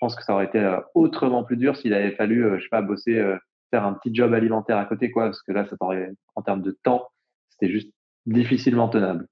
[0.00, 3.22] pense que ça aurait été autrement plus dur s'il avait fallu, je sais pas, bosser,
[3.70, 5.26] faire un petit job alimentaire à côté, quoi.
[5.26, 5.76] Parce que là, ça
[6.34, 7.08] en termes de temps,
[7.50, 7.92] c'était juste
[8.26, 9.26] difficilement tenable.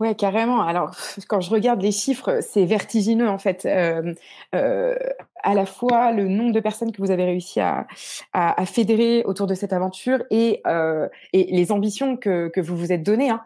[0.00, 0.62] Ouais, carrément.
[0.62, 0.96] Alors,
[1.28, 3.64] quand je regarde les chiffres, c'est vertigineux en fait.
[3.64, 4.12] Euh,
[4.54, 4.96] euh,
[5.44, 7.86] à la fois le nombre de personnes que vous avez réussi à,
[8.32, 12.92] à, fédérer autour de cette aventure et, euh, et les ambitions que, que vous vous
[12.92, 13.30] êtes données.
[13.30, 13.42] Hein.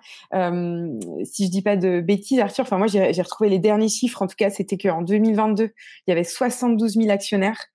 [1.25, 4.23] Si je dis pas de bêtises, Arthur, enfin moi j'ai retrouvé les derniers chiffres.
[4.23, 7.67] En tout cas, c'était qu'en 2022, il y avait 72 000 actionnaires.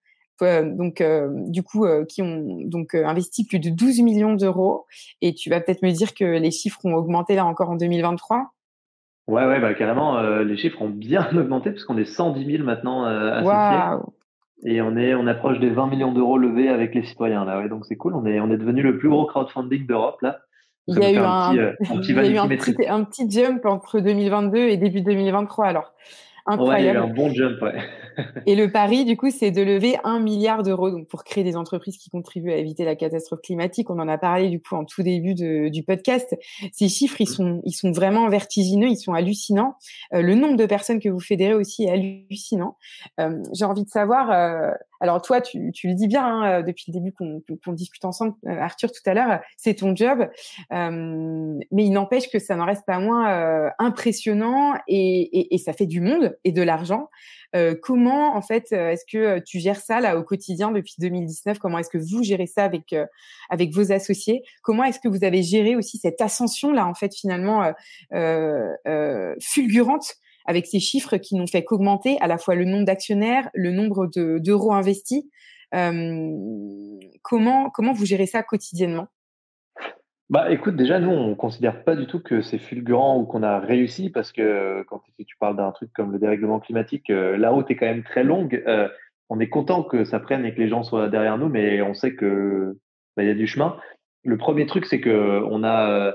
[0.42, 4.88] Euh, donc euh, du coup qui ont donc investi plus de 12 millions d'euros
[5.22, 8.52] et tu vas peut-être me dire que les chiffres ont augmenté là encore en 2023
[9.28, 13.06] Ouais, ouais, bah, carrément, euh, les chiffres ont bien augmenté puisqu'on est 110 000 maintenant
[13.06, 14.12] euh, associés.
[14.66, 17.60] Et on est, on approche des 20 millions d'euros levés avec les citoyens là.
[17.60, 18.16] Ouais, donc c'est cool.
[18.16, 20.40] On est, on est devenu le plus gros crowdfunding d'Europe là.
[20.88, 23.04] Il y a eu un, euh, un, petit, il y a eu un petit, un
[23.06, 25.94] petit jump entre 2022 et début 2023 alors.
[26.46, 26.74] Incroyable.
[26.74, 27.76] Ouais, il y a eu un bon jump, ouais.
[28.46, 31.56] et le pari, du coup, c'est de lever un milliard d'euros donc pour créer des
[31.56, 33.90] entreprises qui contribuent à éviter la catastrophe climatique.
[33.90, 36.36] On en a parlé du coup en tout début de, du podcast.
[36.72, 39.76] Ces chiffres, ils sont, ils sont vraiment vertigineux, ils sont hallucinants.
[40.14, 42.78] Euh, le nombre de personnes que vous fédérez aussi est hallucinant.
[43.20, 44.32] Euh, J'ai envie de savoir.
[44.32, 44.72] Euh,
[45.04, 48.58] alors toi, tu, tu, le dis bien hein, depuis le début qu'on discute ensemble, euh,
[48.58, 50.30] Arthur, tout à l'heure, c'est ton job,
[50.72, 55.58] euh, mais il n'empêche que ça n'en reste pas moins euh, impressionnant et, et, et,
[55.58, 57.10] ça fait du monde et de l'argent.
[57.56, 61.80] Euh, comment en fait est-ce que tu gères ça là au quotidien depuis 2019 Comment
[61.80, 62.96] est-ce que vous gérez ça avec
[63.50, 64.44] avec vos associés?
[64.64, 67.72] Comment est-ce que vous avez géré aussi cette ascension là en fait finalement
[69.40, 73.72] fulgurante avec ces chiffres qui n'ont fait qu'augmenter à la fois le nombre d'actionnaires, le
[73.72, 74.08] nombre
[74.40, 75.24] d'euros investis?
[75.74, 76.30] Euh,
[77.22, 79.08] comment, comment vous gérez ça quotidiennement?
[80.34, 83.60] Bah, écoute, déjà, nous, on considère pas du tout que c'est fulgurant ou qu'on a
[83.60, 87.70] réussi parce que quand tu parles d'un truc comme le dérèglement climatique, euh, la route
[87.72, 88.64] est quand même très longue.
[88.68, 88.90] Euh,
[89.30, 91.94] on est content que ça prenne et que les gens soient derrière nous, mais on
[91.94, 92.78] sait que
[93.16, 93.78] bah, y a du chemin.
[94.24, 96.14] Le premier truc, c'est que on a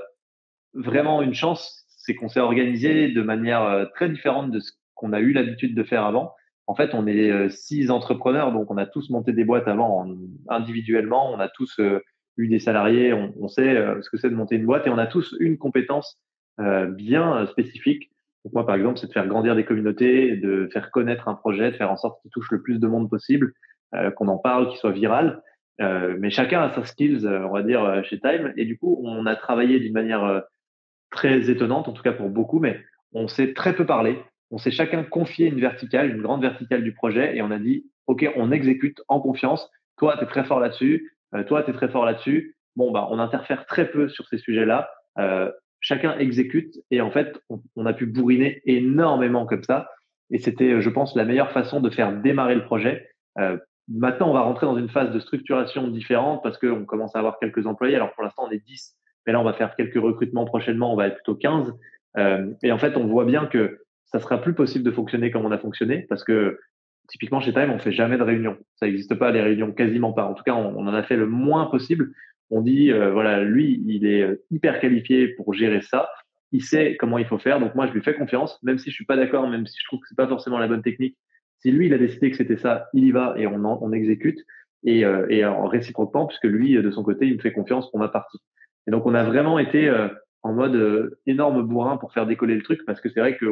[0.73, 5.13] vraiment une chance, c'est qu'on s'est organisé de manière euh, très différente de ce qu'on
[5.13, 6.33] a eu l'habitude de faire avant.
[6.67, 10.07] En fait, on est euh, six entrepreneurs, donc on a tous monté des boîtes avant
[10.49, 12.01] individuellement, on a tous euh,
[12.39, 15.07] eu des salariés, on, sait ce que c'est de monter une boîte et on a
[15.07, 16.17] tous une compétence
[16.57, 18.09] bien spécifique.
[18.43, 21.71] Donc moi, par exemple, c'est de faire grandir des communautés, de faire connaître un projet,
[21.71, 23.53] de faire en sorte qu'il touche le plus de monde possible,
[24.15, 25.41] qu'on en parle, qu'il soit viral.
[25.79, 28.53] mais chacun a sa skills, on va dire, chez Time.
[28.55, 30.43] Et du coup, on a travaillé d'une manière
[31.11, 32.79] très étonnante, en tout cas pour beaucoup, mais
[33.13, 34.19] on s'est très peu parlé.
[34.51, 37.85] On s'est chacun confié une verticale, une grande verticale du projet, et on a dit,
[38.07, 39.69] OK, on exécute en confiance.
[39.97, 41.13] Toi, tu es très fort là-dessus.
[41.35, 42.55] Euh, toi, tu es très fort là-dessus.
[42.75, 44.89] Bon, bah, on interfère très peu sur ces sujets-là.
[45.17, 47.39] Euh, chacun exécute, et en fait,
[47.75, 49.89] on, a pu bourriner énormément comme ça.
[50.31, 53.09] Et c'était, je pense, la meilleure façon de faire démarrer le projet.
[53.39, 57.19] Euh, maintenant, on va rentrer dans une phase de structuration différente parce qu'on commence à
[57.19, 57.95] avoir quelques employés.
[57.95, 60.95] Alors, pour l'instant, on est 10 mais là, on va faire quelques recrutements prochainement, on
[60.95, 61.73] va être plutôt 15.
[62.17, 65.45] Euh, et en fait, on voit bien que ça sera plus possible de fonctionner comme
[65.45, 66.59] on a fonctionné parce que
[67.09, 68.57] typiquement chez Time, on fait jamais de réunion.
[68.75, 70.25] Ça n'existe pas, les réunions, quasiment pas.
[70.25, 72.13] En tout cas, on, en a fait le moins possible.
[72.49, 76.09] On dit, euh, voilà, lui, il est euh, hyper qualifié pour gérer ça.
[76.51, 77.59] Il sait comment il faut faire.
[77.59, 79.85] Donc moi, je lui fais confiance, même si je suis pas d'accord, même si je
[79.85, 81.17] trouve que c'est pas forcément la bonne technique.
[81.59, 84.39] Si lui, il a décidé que c'était ça, il y va et on, on exécute.
[84.83, 87.99] Et, euh, et en réciproquement, puisque lui, de son côté, il me fait confiance pour
[87.99, 88.39] ma partie.
[88.87, 90.07] Et donc, on a vraiment été euh,
[90.41, 93.45] en mode euh, énorme bourrin pour faire décoller le truc parce que c'est vrai que,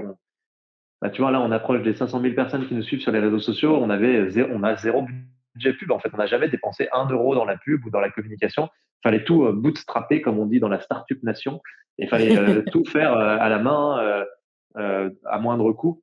[1.01, 3.19] bah, tu vois, là, on approche des 500 000 personnes qui nous suivent sur les
[3.19, 3.77] réseaux sociaux.
[3.81, 5.05] On avait zéro, on a zéro
[5.53, 5.91] budget pub.
[5.91, 8.69] En fait, on n'a jamais dépensé un euro dans la pub ou dans la communication.
[9.03, 11.62] Il fallait tout euh, bootstrapper, comme on dit dans la startup nation.
[11.97, 14.25] Il fallait tout faire à la main,
[14.75, 16.01] à moindre coût.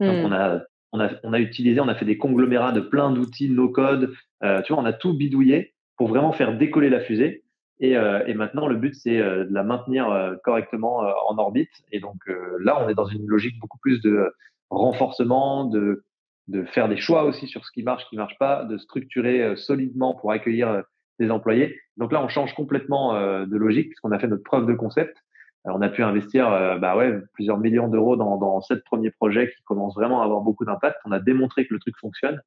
[0.00, 0.26] Donc, hmm.
[0.26, 0.60] on a,
[0.92, 4.12] on a, on a utilisé, on a fait des conglomérats de plein d'outils, no code.
[4.42, 7.44] tu vois, on a tout bidouillé pour vraiment faire décoller la fusée.
[7.82, 11.72] Et, euh, et, maintenant, le but, c'est euh, de la maintenir euh, correctement en orbite.
[11.90, 12.16] Et donc
[12.60, 14.32] là, on est dans une logique beaucoup plus de
[14.70, 16.04] renforcement, de,
[16.46, 19.56] de faire des choix aussi sur ce qui marche, ce qui marche pas, de structurer
[19.56, 20.84] solidement pour accueillir
[21.18, 21.76] des employés.
[21.96, 23.14] Donc là, on change complètement
[23.44, 25.18] de logique puisqu'on a fait notre preuve de concept.
[25.64, 26.48] on a pu investir
[26.80, 30.40] bah ouais, plusieurs millions d'euros dans, dans sept premiers projets qui commencent vraiment à avoir
[30.40, 30.98] beaucoup d'impact.
[31.04, 32.40] On a démontré que le truc fonctionne.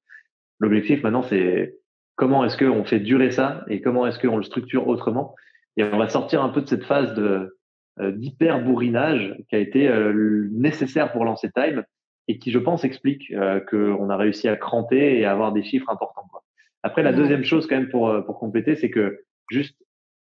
[0.60, 1.76] L'objectif maintenant, c'est
[2.16, 5.36] comment est-ce qu'on fait durer ça et comment est-ce qu'on le structure autrement.
[5.78, 7.58] Et on va sortir un peu de cette phase de
[8.00, 11.84] euh, d'hyper bourrinage qui a été euh, nécessaire pour lancer Time
[12.28, 15.64] et qui, je pense, explique euh, qu'on a réussi à cranter et à avoir des
[15.64, 16.28] chiffres importants.
[16.32, 16.44] Quoi.
[16.84, 19.78] Après, la deuxième chose quand même pour pour compléter, c'est que juste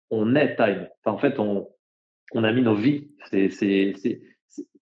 [0.09, 0.87] on est Time.
[1.03, 1.67] Enfin, en fait, on
[2.33, 3.09] on a mis nos vies.
[3.29, 4.21] C'est c'est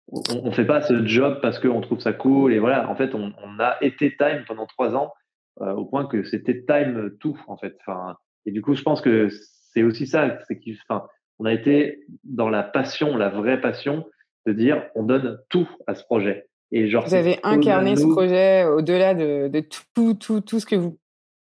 [0.09, 2.89] on, on fait pas ce job parce qu'on trouve ça cool et voilà.
[2.91, 5.13] En fait, on, on a été Time pendant trois ans
[5.61, 7.77] au point que c'était time tout en fait.
[7.81, 8.17] Enfin,
[8.47, 9.29] et du coup, je pense que
[9.73, 11.07] c'est aussi ça, c'est qu'on enfin,
[11.39, 14.07] on a été dans la passion, la vraie passion,
[14.47, 16.49] de dire on donne tout à ce projet.
[16.71, 19.61] Et genre, vous avez incarné ce projet au-delà de, de,
[19.95, 20.99] tout, tout, tout ce que vous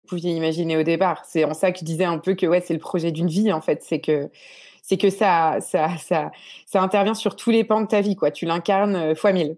[0.07, 1.25] pouviez imaginer au départ.
[1.25, 3.51] C'est en ça que je disais un peu que ouais, c'est le projet d'une vie
[3.51, 3.83] en fait.
[3.83, 4.29] C'est que
[4.81, 6.31] c'est que ça, ça, ça,
[6.65, 8.31] ça intervient sur tous les pans de ta vie, quoi.
[8.31, 9.57] Tu l'incarnes euh, fois mille.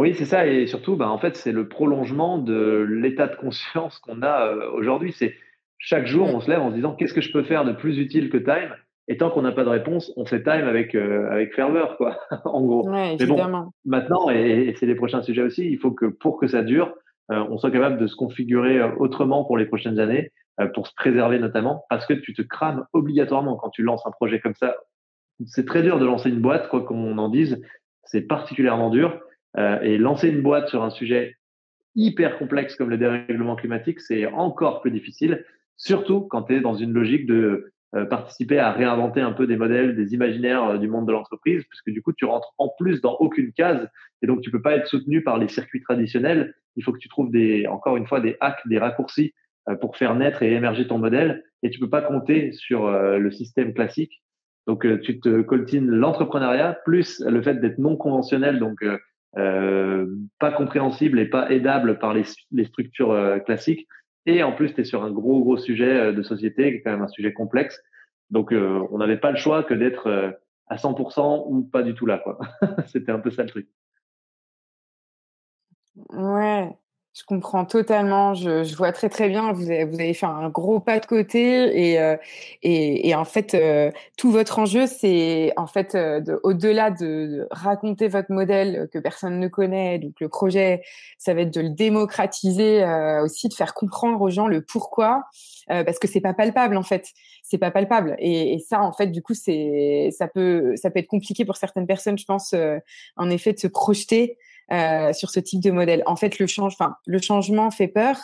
[0.00, 0.46] Oui, c'est ça.
[0.46, 4.70] Et surtout, bah, en fait, c'est le prolongement de l'état de conscience qu'on a euh,
[4.72, 5.12] aujourd'hui.
[5.12, 5.34] C'est
[5.76, 7.98] chaque jour, on se lève en se disant qu'est-ce que je peux faire de plus
[7.98, 8.74] utile que Time?
[9.08, 12.18] Et tant qu'on n'a pas de réponse, on fait Time avec, euh, avec ferveur, quoi,
[12.46, 12.88] en gros.
[12.88, 16.46] Ouais, Mais bon, maintenant, et, c'est les prochains sujets aussi, il faut que pour que
[16.46, 16.94] ça dure,
[17.30, 20.32] euh, on soit capable de se configurer autrement pour les prochaines années,
[20.72, 24.40] pour se préserver notamment, parce que tu te crames obligatoirement quand tu lances un projet
[24.40, 24.76] comme ça.
[25.44, 27.62] C'est très dur de lancer une boîte, quoi qu'on en dise.
[28.04, 29.20] C'est particulièrement dur.
[29.58, 31.36] Euh, et lancer une boîte sur un sujet
[31.96, 35.44] hyper complexe comme le dérèglement climatique, c'est encore plus difficile,
[35.76, 39.56] surtout quand tu es dans une logique de euh, participer à réinventer un peu des
[39.56, 43.00] modèles, des imaginaires euh, du monde de l'entreprise, puisque du coup, tu rentres en plus
[43.00, 43.88] dans aucune case,
[44.22, 46.54] et donc tu peux pas être soutenu par les circuits traditionnels.
[46.76, 49.34] Il faut que tu trouves des, encore une fois, des hacks, des raccourcis
[49.80, 53.74] pour faire naître et émerger ton modèle, et tu peux pas compter sur le système
[53.74, 54.22] classique.
[54.66, 58.82] Donc, tu te coltines l'entrepreneuriat plus le fait d'être non conventionnel, donc
[59.34, 63.86] pas compréhensible et pas aidable par les, les structures euh, classiques.
[64.26, 66.82] Et en plus, tu es sur un gros, gros sujet euh, de société, qui est
[66.82, 67.80] quand même un sujet complexe.
[68.30, 70.38] Donc, on n'avait pas le choix que d'être
[70.68, 72.18] à 100% ou pas du tout là.
[72.18, 72.38] quoi.
[72.86, 73.68] C'était un peu ça le truc.
[76.10, 76.70] Ouais,
[77.12, 78.34] je comprends totalement.
[78.34, 79.52] Je, je, vois très très bien.
[79.52, 82.16] Vous avez, vous avez fait un gros pas de côté et euh,
[82.62, 88.06] et, et, en fait euh, tout votre enjeu c'est en fait euh, au-delà de, raconter
[88.06, 89.98] votre modèle que personne ne connaît.
[89.98, 90.82] Donc le projet,
[91.18, 92.84] ça va être de le démocratiser
[93.22, 95.24] aussi, de faire comprendre aux gens le pourquoi
[95.68, 97.08] parce que c'est pas palpable en fait.
[97.42, 101.00] C'est pas palpable et, et, ça en fait du coup c'est ça peut ça peut
[101.00, 102.54] être compliqué pour certaines personnes, je pense
[103.16, 104.38] en effet de se projeter
[104.72, 106.02] euh, sur ce type de modèle.
[106.06, 108.16] En fait, le, change, le changement fait peur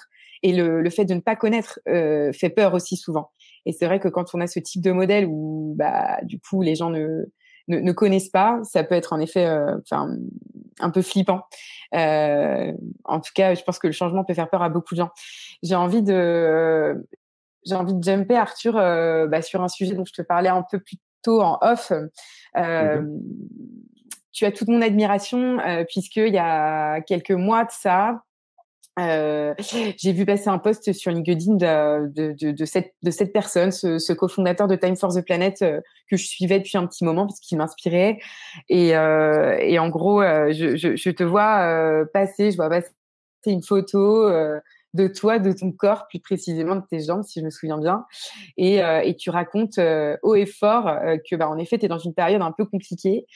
[0.43, 3.31] et le, le fait de ne pas connaître euh, fait peur aussi souvent.
[3.65, 6.63] Et c'est vrai que quand on a ce type de modèle où, bah, du coup,
[6.63, 7.25] les gens ne,
[7.69, 9.77] ne, connaissent pas, ça peut être en effet, euh,
[10.79, 11.43] un peu flippant.
[11.95, 12.73] Euh,
[13.05, 15.11] en tout cas, je pense que le changement peut faire peur à beaucoup de gens.
[15.63, 16.95] J'ai envie de,
[17.65, 20.79] j'ai envie de jumper Arthur bah, sur un sujet dont je te parlais un peu
[20.79, 21.93] plus tôt en off.
[22.57, 23.03] Euh,
[24.37, 28.23] tu as toute mon admiration euh, puisqu'il y a quelques mois de ça,
[28.99, 34.77] euh, j'ai vu passer un post sur LinkedIn de, de, cette, personne, ce, cofondateur de
[34.77, 38.19] Time for the Planet euh, que je suivais depuis un petit moment parce qu'il m'inspirait.
[38.69, 42.91] Et, euh, en gros, je, te vois passer, je vois passer
[43.47, 44.31] une photo
[44.95, 48.05] de toi, de ton corps, plus précisément de tes jambes, si je me souviens bien.
[48.57, 51.85] Et, euh, et tu racontes euh, haut et fort euh, que, bah, en effet, tu
[51.85, 53.27] es dans une période un peu compliquée.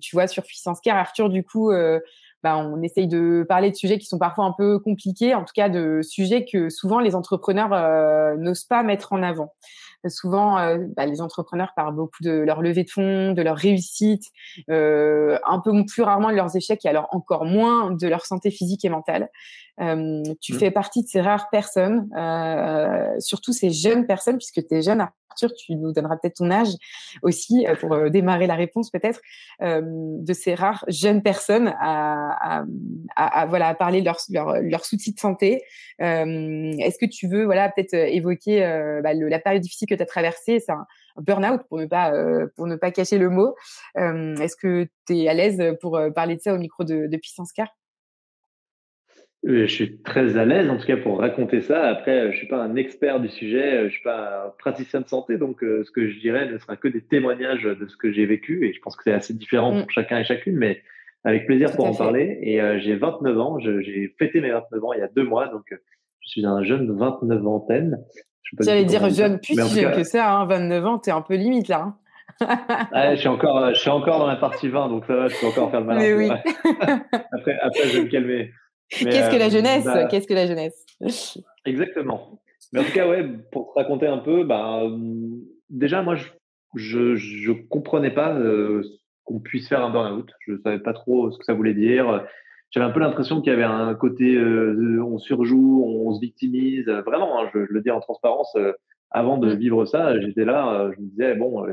[0.00, 1.72] tu vois, sur Puissance Car, Arthur, du coup,
[2.42, 5.52] bah, on essaye de parler de sujets qui sont parfois un peu compliqués, en tout
[5.54, 9.54] cas de sujets que souvent les entrepreneurs n'osent pas mettre en avant
[10.06, 14.24] souvent, euh, bah, les entrepreneurs parlent beaucoup de leur levée de fonds, de leur réussite,
[14.70, 18.50] euh, un peu plus rarement de leurs échecs et alors encore moins de leur santé
[18.50, 19.28] physique et mentale.
[19.80, 20.58] Euh, tu mmh.
[20.58, 22.08] fais partie de ces rares personnes,
[23.20, 26.70] surtout ces jeunes personnes, puisque tu es jeune, Arthur, tu nous donneras peut-être ton âge
[27.22, 29.20] aussi pour démarrer la réponse peut-être,
[29.60, 32.64] de ces rares jeunes personnes à, à,
[33.14, 35.62] à, voilà, à parler de leur, leur, leur souci de santé.
[36.00, 38.60] Est-ce que tu veux voilà, peut-être évoquer
[39.04, 40.86] bah, le, la période difficile que tu as traversé, c'est un,
[41.20, 43.54] burn-out pour ne pas euh, pour ne pas cacher le mot.
[43.96, 47.16] Euh, est-ce que tu es à l'aise pour euh, parler de ça au micro de,
[47.16, 47.68] Puissance Car
[49.44, 51.86] je suis très à l'aise, en tout cas, pour raconter ça.
[51.86, 55.38] Après, je suis pas un expert du sujet, je suis pas un praticien de santé,
[55.38, 58.66] donc ce que je dirais ne sera que des témoignages de ce que j'ai vécu,
[58.66, 59.82] et je pense que c'est assez différent mm.
[59.82, 60.82] pour chacun et chacune, mais
[61.22, 62.38] avec plaisir pour en parler.
[62.42, 65.66] Et j'ai 29 ans, j'ai fêté mes 29 ans il y a deux mois, donc
[65.70, 68.04] je suis un jeune 29 antennes
[68.60, 71.82] J'allais dire jeune, jeune que ça, hein, 29 ans, t'es un peu limite là.
[71.82, 71.96] Hein.
[73.14, 75.46] je, suis encore, je suis encore dans la partie 20, donc ça va, je peux
[75.46, 76.00] encore faire le malin.
[76.00, 76.30] Mais oui.
[77.32, 78.52] après, après, je vais me calmer.
[78.90, 80.86] Qu'est-ce que la euh, jeunesse bah Qu'est-ce que la jeunesse
[81.64, 82.40] Exactement.
[82.72, 84.82] Mais en tout cas, ouais, pour te raconter un peu, bah,
[85.68, 86.26] déjà, moi, je
[86.74, 88.82] je, comprenais pas euh,
[89.24, 90.30] qu'on puisse faire un burn-out.
[90.46, 92.24] Je savais pas trop ce que ça voulait dire.
[92.70, 96.86] J'avais un peu l'impression qu'il y avait un côté euh, on surjoue, on se victimise.
[96.86, 98.54] Vraiment, hein, je, le dis en transparence.
[98.56, 98.72] Euh,
[99.10, 101.66] avant de vivre ça, j'étais là, je me disais bon,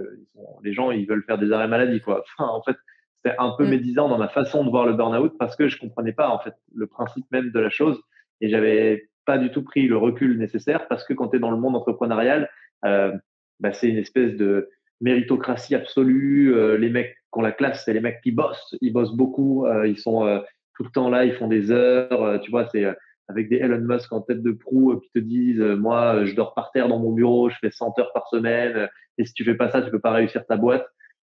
[0.64, 2.24] les gens ils veulent faire des arrêts maladie quoi.
[2.38, 2.78] Enfin, en fait,
[3.26, 3.70] c'était un peu mm.
[3.70, 6.54] médisant dans ma façon de voir le burn-out parce que je comprenais pas en fait
[6.74, 8.02] le principe même de la chose
[8.40, 11.52] et j'avais pas du tout pris le recul nécessaire parce que quand tu es dans
[11.52, 12.50] le monde entrepreneurial,
[12.86, 13.12] euh,
[13.60, 14.70] bah, c'est une espèce de
[15.02, 16.54] méritocratie absolue.
[16.54, 18.76] Euh, les mecs qui ont la classe, c'est les mecs qui bossent.
[18.82, 19.66] Ils bossent beaucoup.
[19.66, 20.40] Euh, ils sont euh,
[20.76, 21.26] tout le temps là.
[21.26, 22.40] Ils font des heures.
[22.42, 22.86] tu vois, c'est
[23.28, 26.72] avec des Elon Musk en tête de proue qui te disent moi, je dors par
[26.72, 27.50] terre dans mon bureau.
[27.50, 28.90] Je fais 100 heures par semaine.
[29.18, 30.88] Et si tu fais pas ça, tu peux pas réussir ta boîte.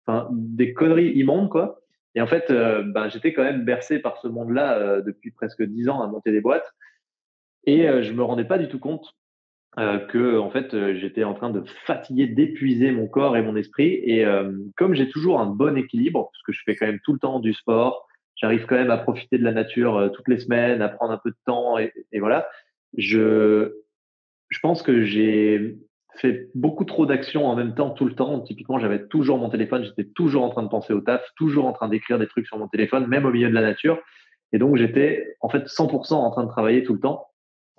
[0.06, 1.80] Enfin, des conneries immondes, quoi.
[2.14, 6.02] Et en fait, ben, j'étais quand même bercé par ce monde-là depuis presque 10 ans
[6.02, 6.72] à monter des boîtes.
[7.64, 9.14] Et je me rendais pas du tout compte
[9.78, 13.54] euh, que en fait euh, j'étais en train de fatiguer, d'épuiser mon corps et mon
[13.54, 14.00] esprit.
[14.02, 17.12] Et euh, comme j'ai toujours un bon équilibre, parce que je fais quand même tout
[17.12, 18.07] le temps du sport,
[18.38, 21.18] j'arrive quand même à profiter de la nature euh, toutes les semaines, à prendre un
[21.18, 22.48] peu de temps, et, voilà.
[22.96, 23.74] Je
[24.48, 25.76] je pense que j'ai
[26.20, 28.40] fait beaucoup trop d'actions en même temps tout le temps.
[28.40, 31.72] Typiquement, j'avais toujours mon téléphone, j'étais toujours en train de penser au taf, toujours en
[31.72, 33.98] train d'écrire des trucs sur mon téléphone, même au milieu de la nature.
[34.52, 37.26] Et donc j'étais en fait 100% en train de travailler tout le temps.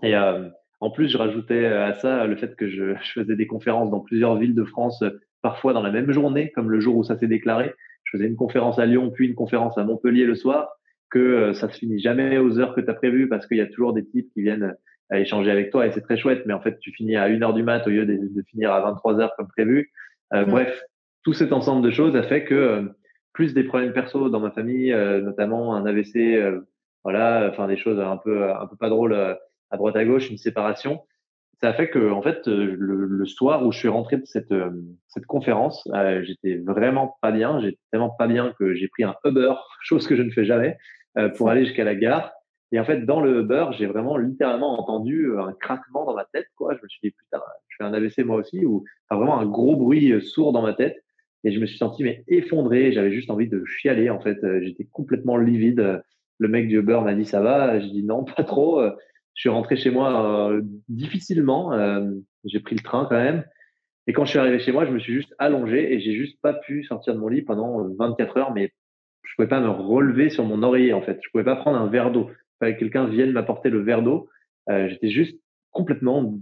[0.04, 0.48] Et euh,
[0.80, 3.92] en plus, je rajoutais euh, à ça le fait que je, je, faisais des conférences
[3.92, 7.04] dans plusieurs villes de France, euh, parfois dans la même journée, comme le jour où
[7.04, 7.74] ça s'est déclaré.
[8.10, 10.70] Je faisais une conférence à Lyon, puis une conférence à Montpellier le soir,
[11.12, 13.62] que euh, ça se finit jamais aux heures que tu as prévues parce qu'il y
[13.62, 14.76] a toujours des types qui viennent
[15.12, 17.42] à échanger avec toi et c'est très chouette, mais en fait, tu finis à 1
[17.44, 19.92] heure du mat au lieu de, de finir à 23 heures comme prévu.
[20.34, 20.84] Euh, Bref,
[21.24, 22.90] tout cet ensemble de choses a fait que
[23.34, 26.40] plus des problèmes perso dans ma famille, notamment un AVC,
[27.04, 30.38] voilà, enfin des choses un peu un peu pas drôles à droite à gauche, une
[30.38, 31.02] séparation.
[31.62, 34.52] Ça a fait que, en fait, euh, le, soir où je suis rentré de cette,
[34.54, 34.72] euh,
[35.10, 37.60] cette conférence, euh, j'étais vraiment pas bien.
[37.60, 40.78] J'étais tellement pas bien que j'ai pris un Uber, chose que je ne fais jamais,
[41.36, 42.32] pour aller jusqu'à la gare.
[42.72, 46.48] Et en fait, dans le Uber, j'ai vraiment littéralement entendu un craquement dans ma tête.
[46.56, 46.76] Quoi.
[46.76, 49.46] Je me suis dit, putain, je fais un AVC moi aussi, ou enfin, vraiment un
[49.46, 50.96] gros bruit sourd dans ma tête.
[51.44, 52.94] Et je me suis senti mais effondré.
[52.94, 54.10] J'avais juste envie de chialer.
[54.10, 56.02] En fait, j'étais complètement livide.
[56.38, 57.80] Le mec du Uber m'a dit ça va?
[57.80, 58.82] J'ai dit non, pas trop.
[59.40, 61.72] Je suis rentré chez moi euh, difficilement.
[61.72, 62.12] Euh,
[62.44, 63.46] j'ai pris le train quand même.
[64.06, 66.42] Et quand je suis arrivé chez moi, je me suis juste allongé et j'ai juste
[66.42, 68.54] pas pu sortir de mon lit pendant 24 euh, heures.
[68.54, 68.74] Mais
[69.24, 71.20] je pouvais pas me relever sur mon oreiller en fait.
[71.24, 72.30] Je pouvais pas prendre un verre d'eau.
[72.30, 74.28] Il fallait que quelqu'un vienne m'apporter le verre d'eau.
[74.68, 75.40] J'étais juste
[75.72, 76.38] complètement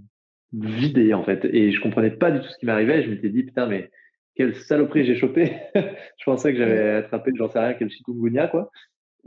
[0.52, 3.04] vidé en fait et je comprenais pas du tout ce qui m'arrivait.
[3.04, 3.92] Je m'étais dit putain mais
[4.36, 5.56] quelle saloperie j'ai chopé.
[5.76, 8.72] je pensais que j'avais attrapé, j'en sais rien, quel chikungunya quoi.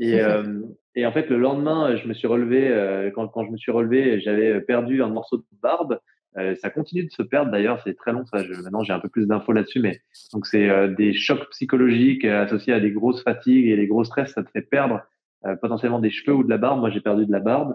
[0.00, 0.62] Et, euh,
[0.96, 2.68] et en fait, le lendemain, je me suis relevé.
[2.68, 6.00] Euh, quand, quand je me suis relevé, j'avais perdu un morceau de barbe.
[6.38, 8.24] Euh, ça continue de se perdre d'ailleurs, c'est très long.
[8.26, 10.00] Ça, je, maintenant, j'ai un peu plus d'infos là-dessus, mais
[10.32, 14.04] donc c'est euh, des chocs psychologiques euh, associés à des grosses fatigues et des gros
[14.04, 14.32] stress.
[14.32, 15.02] Ça te fait perdre
[15.62, 16.80] potentiellement des cheveux ou de la barbe.
[16.80, 17.74] Moi, j'ai perdu de la barbe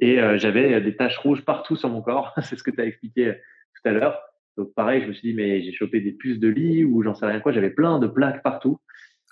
[0.00, 2.32] et j'avais des taches rouges partout sur mon corps.
[2.42, 4.18] c'est ce que tu as expliqué tout à l'heure.
[4.56, 7.14] Donc pareil, je me suis dit mais j'ai chopé des puces de lit ou j'en
[7.14, 7.52] sais rien quoi.
[7.52, 8.78] J'avais plein de plaques partout.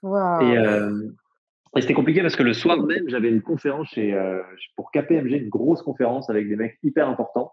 [0.03, 0.42] Wow.
[0.42, 0.59] Et,
[1.76, 4.40] et c'était compliqué parce que le soir même, j'avais une conférence chez, euh,
[4.76, 7.52] pour KPMG, une grosse conférence avec des mecs hyper importants.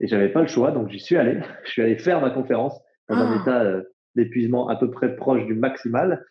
[0.00, 1.38] Et j'avais pas le choix, donc j'y suis allé.
[1.64, 3.40] Je suis allé faire ma conférence dans un ah.
[3.40, 3.82] état euh,
[4.16, 6.24] d'épuisement à peu près proche du maximal.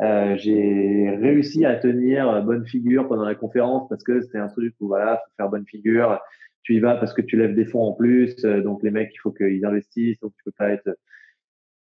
[0.00, 4.74] Euh, j'ai réussi à tenir bonne figure pendant la conférence parce que c'était un truc
[4.80, 6.20] où voilà, faut faire bonne figure.
[6.62, 9.10] Tu y vas parce que tu lèves des fonds en plus, euh, donc les mecs,
[9.14, 10.96] il faut qu'ils investissent, donc tu peux pas être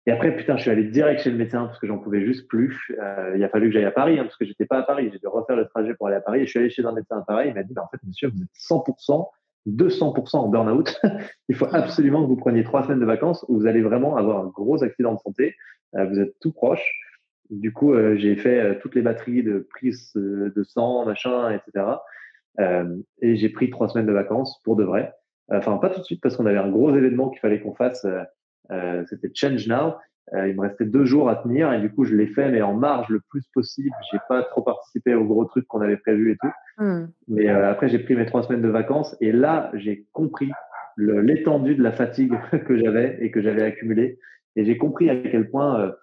[0.08, 2.48] et après, putain, je suis allé direct chez le médecin parce que j'en pouvais juste
[2.48, 2.96] plus.
[3.02, 5.10] Euh, il a fallu que j'aille à Paris hein, parce que j'étais pas à Paris.
[5.12, 6.42] J'ai dû refaire le trajet pour aller à Paris.
[6.42, 7.48] Et je suis allé chez un médecin à Paris.
[7.50, 9.30] Il m'a dit, bah, en fait, monsieur, vous êtes 100%,
[9.68, 11.02] 200% en burn-out.
[11.50, 14.46] il faut absolument que vous preniez trois semaines de vacances où vous allez vraiment avoir
[14.46, 15.56] un gros accident de santé.
[15.96, 16.86] Euh, vous êtes tout proche.
[17.50, 21.52] Du coup, euh, j'ai fait euh, toutes les batteries de prise euh, de sang, machin,
[21.52, 21.86] etc.
[23.22, 25.14] et j'ai pris trois semaines de vacances pour de vrai.
[25.50, 28.06] Enfin, pas tout de suite parce qu'on avait un gros événement qu'il fallait qu'on fasse
[28.06, 28.24] euh,
[29.08, 29.96] c'était Change Now.
[30.34, 32.64] Euh, il me restait deux jours à tenir et du coup je l'ai fait mais
[32.64, 33.96] en marge le plus possible.
[34.12, 36.84] J'ai pas trop participé aux gros trucs qu'on avait prévus et tout.
[36.84, 37.08] Hmm.
[37.28, 40.52] Mais euh, après j'ai pris mes trois semaines de vacances et là j'ai compris
[40.98, 42.34] l'étendue de la fatigue
[42.68, 44.18] que j'avais et que j'avais accumulée
[44.56, 45.94] et j'ai compris à quel point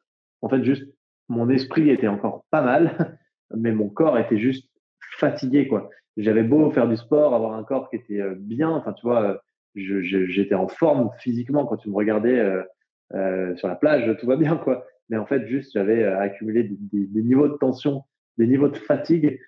[0.43, 0.87] en fait juste
[1.29, 3.19] mon esprit était encore pas mal
[3.57, 4.71] mais mon corps était juste
[5.19, 5.91] fatigué quoi.
[6.17, 9.43] J'avais beau faire du sport, avoir un corps qui était bien, enfin tu vois
[9.75, 12.39] j'étais en forme physiquement quand tu me regardais
[13.15, 14.87] euh, sur la plage, tout va bien quoi.
[15.09, 18.05] Mais en fait, juste j'avais accumulé des, des, niveaux de tension,
[18.39, 19.39] des niveaux de fatigue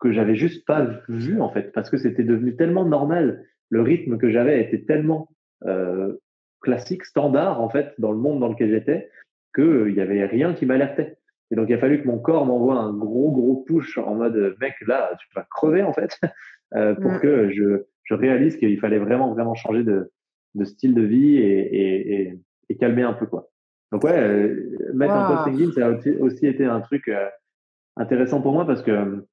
[0.00, 3.46] que j'avais juste pas vu en fait, parce que c'était devenu tellement normal.
[3.70, 5.28] Le rythme que j'avais était tellement
[5.64, 6.16] euh,
[6.60, 9.10] classique, standard en fait dans le monde dans lequel j'étais,
[9.54, 11.18] qu'il euh, il y avait rien qui m'alertait.
[11.50, 14.56] Et donc il a fallu que mon corps m'envoie un gros gros push en mode
[14.60, 16.18] mec là tu vas crever en fait
[16.74, 17.20] euh, pour mm.
[17.20, 20.10] que je, je réalise qu'il fallait vraiment vraiment changer de,
[20.54, 22.38] de style de vie et, et, et,
[22.68, 23.48] et, calmer un peu quoi.
[23.90, 27.28] Donc ouais, euh, mettre un post LinkedIn ça a aussi, été un truc euh,
[27.96, 29.26] intéressant pour moi parce que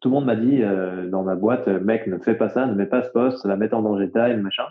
[0.00, 0.62] tout le monde m'a dit
[1.10, 3.56] dans ma boîte mec ne fais pas ça, ne mets pas ce post, ça va
[3.56, 4.66] mettre en danger time machin.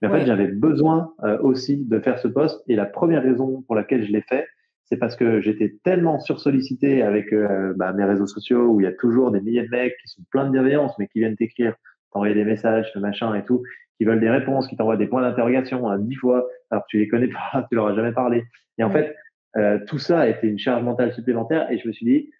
[0.00, 2.62] Mais en fait, j'avais besoin euh, aussi de faire ce poste.
[2.68, 4.46] Et la première raison pour laquelle je l'ai fait,
[4.84, 8.86] c'est parce que j'étais tellement sursollicité avec euh, bah, mes réseaux sociaux où il y
[8.86, 11.74] a toujours des milliers de mecs qui sont pleins de bienveillance, mais qui viennent t'écrire,
[12.12, 13.62] t'envoyer des messages, machin et tout,
[13.96, 16.98] qui veulent des réponses, qui t'envoient des points d'interrogation hein, dix fois, alors que tu
[16.98, 18.44] les connais pas, tu leur as jamais parlé.
[18.78, 19.14] Et en fait,
[19.56, 21.70] euh, tout ça a été une charge mentale supplémentaire.
[21.70, 22.30] Et je me suis dit,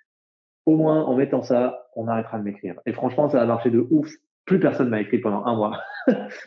[0.66, 2.76] au moins en mettant ça, on arrêtera de m'écrire.
[2.86, 4.08] Et franchement, ça a marché de ouf
[4.46, 5.80] plus personne m'a écrit pendant un mois.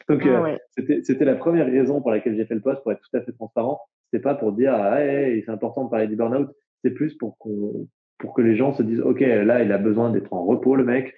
[0.09, 2.99] Donc, ah euh, c'était la première raison pour laquelle j'ai fait le poste, pour être
[2.99, 3.79] tout à fait transparent.
[4.11, 6.49] C'était pas pour dire, ah, c'est important de parler du burn-out.
[6.83, 10.09] C'est plus pour, qu'on pour que les gens se disent, OK, là, il a besoin
[10.09, 11.15] d'être en repos, le mec.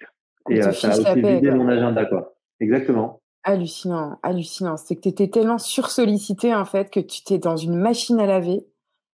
[0.48, 2.34] Et euh, ça a aussi vidé mon agenda, quoi.
[2.60, 3.20] Exactement.
[3.44, 4.76] Hallucinant, hallucinant.
[4.76, 8.26] C'est que tu étais tellement sursollicité, en fait, que tu étais dans une machine à
[8.26, 8.66] laver,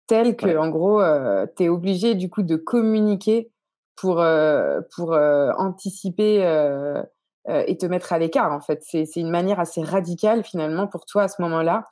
[0.07, 3.51] telle que, en gros, euh, tu es obligé, du coup, de communiquer
[3.97, 4.23] pour,
[4.95, 5.13] pour
[5.59, 6.45] anticiper
[7.49, 8.53] euh, et te mettre à l'écart.
[8.53, 11.85] En fait, c'est une manière assez radicale finalement pour toi à ce moment-là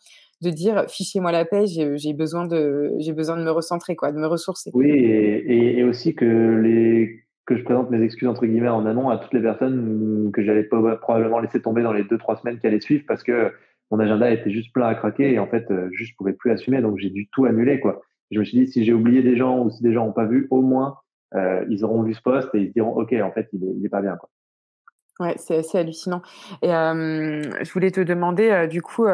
[0.43, 4.19] de dire fichez-moi la paix, j'ai besoin de j'ai besoin de me recentrer quoi, de
[4.19, 4.73] me ressourcer.
[4.75, 6.25] Oui, et, et, aussi que
[6.61, 10.43] les que je présente mes excuses entre guillemets en amont à toutes les personnes que
[10.43, 13.53] j'allais probablement laisser tomber dans les deux trois semaines qui allaient suivre parce que
[13.91, 16.81] mon agenda était juste plein à craquer et en fait euh, je pouvais plus assumer
[16.81, 18.03] donc j'ai dû tout annuler quoi.
[18.31, 20.25] Je me suis dit si j'ai oublié des gens ou si des gens n'ont pas
[20.25, 20.97] vu au moins
[21.35, 23.85] euh, ils auront vu ce poste et ils diront ok en fait il est, il
[23.85, 24.31] est pas bien quoi.
[25.21, 26.23] Ouais, c'est assez hallucinant.
[26.63, 29.07] Et je voulais te demander, du coup,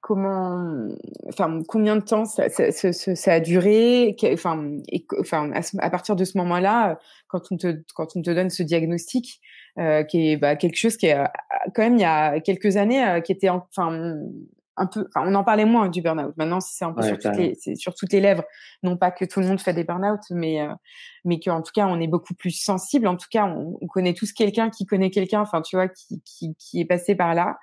[0.00, 0.88] comment,
[1.28, 4.78] enfin, combien de temps ça, ça, ça, a duré, enfin,
[5.20, 9.40] enfin, à, partir de ce moment-là, quand on te, quand on te donne ce diagnostic,
[10.08, 11.16] qui est bah, quelque chose qui est
[11.74, 14.16] quand même il y a quelques années, qui était, enfin,
[14.80, 16.34] un peu, on en parlait moins du burn-out.
[16.38, 18.44] Maintenant, c'est un peu sur, toutes les, sur, toutes les, lèvres.
[18.82, 20.72] Non pas que tout le monde fait des burn-out, mais, euh,
[21.24, 23.06] mais qu'en tout cas, on est beaucoup plus sensible.
[23.06, 26.54] En tout cas, on, connaît tous quelqu'un qui connaît quelqu'un, enfin, tu vois, qui, qui,
[26.56, 27.58] qui, est passé par là.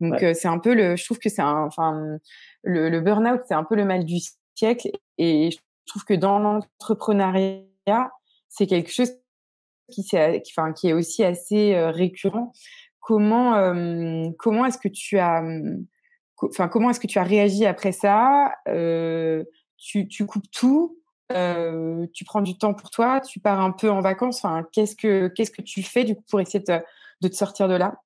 [0.00, 2.18] Donc, euh, c'est un peu le, je trouve que c'est un, enfin,
[2.62, 4.18] le, le burn-out, c'est un peu le mal du
[4.54, 4.90] siècle.
[5.16, 8.10] Et je trouve que dans l'entrepreneuriat,
[8.50, 9.12] c'est quelque chose
[9.90, 10.16] qui, qui,
[10.54, 12.52] enfin, qui est aussi assez euh, récurrent.
[13.00, 13.54] Comment,
[14.38, 15.42] comment est-ce que tu as,
[16.42, 19.44] enfin, comment est-ce que tu as réagi après ça euh,
[19.76, 20.98] tu, coupes tout,
[21.32, 24.44] euh, tu prends du temps pour toi, tu pars un peu en vacances.
[24.44, 27.74] Enfin, qu'est-ce que qu'est-ce que tu fais du coup pour essayer de, te sortir de
[27.74, 28.00] là?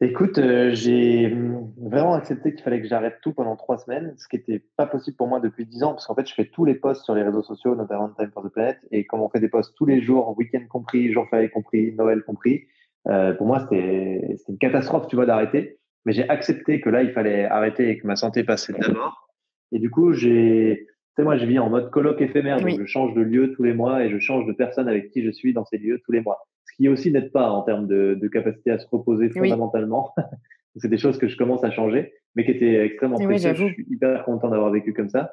[0.00, 1.36] Écoute, euh, j'ai
[1.76, 5.16] vraiment accepté qu'il fallait que j'arrête tout pendant trois semaines, ce qui n'était pas possible
[5.16, 7.24] pour moi depuis dix ans, parce qu'en fait, je fais tous les posts sur les
[7.24, 10.00] réseaux sociaux, notamment Time for the Planet, et comme on fait des posts tous les
[10.00, 12.68] jours, week-end compris, jour férié compris, Noël compris,
[13.02, 15.77] pour moi, c'était une catastrophe, tu vois, d'arrêter.
[16.04, 19.28] Mais j'ai accepté que là, il fallait arrêter et que ma santé passait d'abord.
[19.72, 22.60] Et du coup, j'ai, tu sais, moi, je vis en mode colloque éphémère.
[22.60, 25.22] Donc, je change de lieu tous les mois et je change de personne avec qui
[25.22, 26.38] je suis dans ces lieux tous les mois.
[26.64, 30.14] Ce qui aussi n'aide pas en termes de, de, capacité à se reposer fondamentalement.
[30.76, 33.56] c'est des choses que je commence à changer, mais qui étaient extrêmement précieuses.
[33.56, 35.32] je suis hyper content d'avoir vécu comme ça.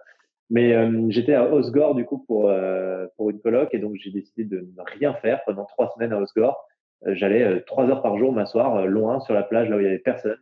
[0.49, 4.11] Mais euh, j'étais à Osgore du coup pour euh, pour une colloque et donc j'ai
[4.11, 6.67] décidé de ne rien faire pendant trois semaines à Osgore.
[7.05, 9.87] Euh, j'allais trois heures par jour m'asseoir loin sur la plage là où il y
[9.87, 10.37] avait personne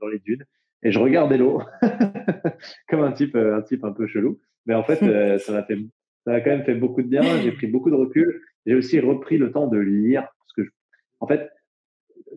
[0.00, 0.44] dans les dunes
[0.82, 1.62] et je regardais l'eau
[2.88, 4.40] comme un type, euh, un type un peu chelou.
[4.66, 5.78] Mais en fait, euh, ça m'a fait,
[6.26, 7.22] ça a quand même fait beaucoup de bien.
[7.42, 8.42] J'ai pris beaucoup de recul.
[8.66, 10.72] J'ai aussi repris le temps de lire parce que,
[11.20, 11.50] en fait,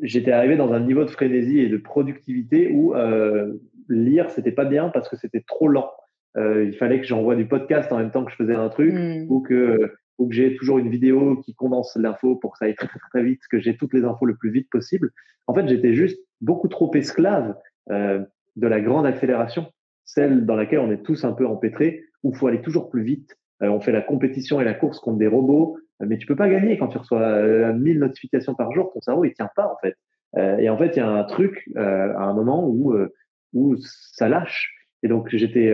[0.01, 3.53] j'étais arrivé dans un niveau de frénésie et de productivité où euh,
[3.89, 5.91] lire c'était pas bien parce que c'était trop lent.
[6.35, 8.93] Euh, il fallait que j'envoie du podcast en même temps que je faisais un truc
[8.93, 9.27] hmm.
[9.29, 12.75] ou que ou que j'ai toujours une vidéo qui condense l'info pour que ça aille
[12.75, 15.11] très, très, très vite, que j'ai toutes les infos le plus vite possible.
[15.47, 17.55] En fait, j'étais juste beaucoup trop esclave
[17.89, 18.23] euh,
[18.55, 19.71] de la grande accélération,
[20.05, 23.03] celle dans laquelle on est tous un peu empêtrés, où il faut aller toujours plus
[23.03, 23.35] vite.
[23.61, 26.35] Euh, on fait la compétition et la course contre des robots, euh, mais tu peux
[26.35, 28.91] pas gagner quand tu reçois euh, 1000 notifications par jour.
[28.93, 29.95] Ton cerveau, il tient pas en fait.
[30.57, 32.95] Et en fait, il y a un truc à un moment où
[33.53, 34.73] où ça lâche.
[35.03, 35.71] Et donc, j'étais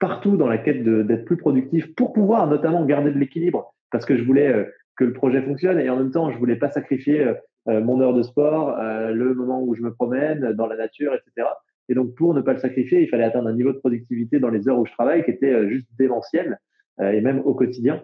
[0.00, 4.16] partout dans la quête d'être plus productif pour pouvoir notamment garder de l'équilibre, parce que
[4.16, 7.32] je voulais que le projet fonctionne et en même temps, je voulais pas sacrifier
[7.66, 11.46] mon heure de sport, le moment où je me promène dans la nature, etc.
[11.88, 14.48] Et donc, pour ne pas le sacrifier, il fallait atteindre un niveau de productivité dans
[14.48, 16.58] les heures où je travaille qui était juste démentiel,
[17.00, 18.02] et même au quotidien.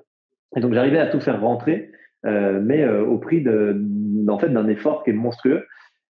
[0.55, 1.91] Et donc, j'arrivais à tout faire rentrer,
[2.25, 3.83] mais au prix de,
[4.29, 5.65] en fait, d'un effort qui est monstrueux.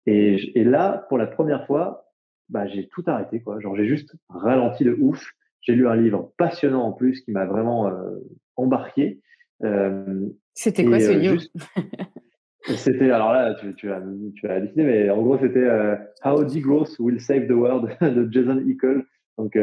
[0.07, 2.07] Et, et, là, pour la première fois,
[2.49, 3.41] bah, j'ai tout arrêté.
[3.41, 3.61] Quoi.
[3.61, 5.33] Genre, j'ai juste ralenti de ouf.
[5.63, 8.19] J'ai lu un livre passionnant en plus qui m'a vraiment euh,
[8.57, 9.21] embarqué.
[9.63, 11.43] Euh, c'était quoi ce euh, livre?
[12.77, 14.03] C'était, alors là, tu, tu, vas,
[14.37, 15.67] tu vas halluciner, mais en gros, c'était
[16.25, 19.03] How Degrowth Will Save the World de Jason Hickel.
[19.39, 19.59] Donc,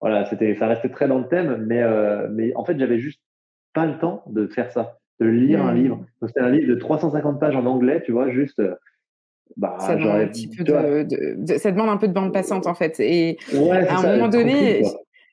[0.00, 1.82] voilà, c'était, ça restait très dans le thème, mais,
[2.30, 3.22] mais en fait, j'avais juste
[3.72, 5.76] pas le temps de faire ça, de lire un hmm.
[5.76, 6.06] livre.
[6.26, 8.60] c'était un livre de 350 pages en anglais, tu vois, juste
[9.56, 12.74] bah, ça, demande un petit peu de, ça demande un peu de bande passante en
[12.74, 12.98] fait.
[13.00, 14.82] Et à un moment donné,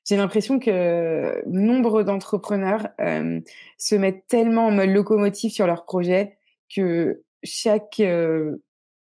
[0.07, 3.39] j'ai l'impression que nombre d'entrepreneurs euh,
[3.77, 6.37] se mettent tellement en mode locomotive sur leur projet
[6.73, 8.57] que chaque euh,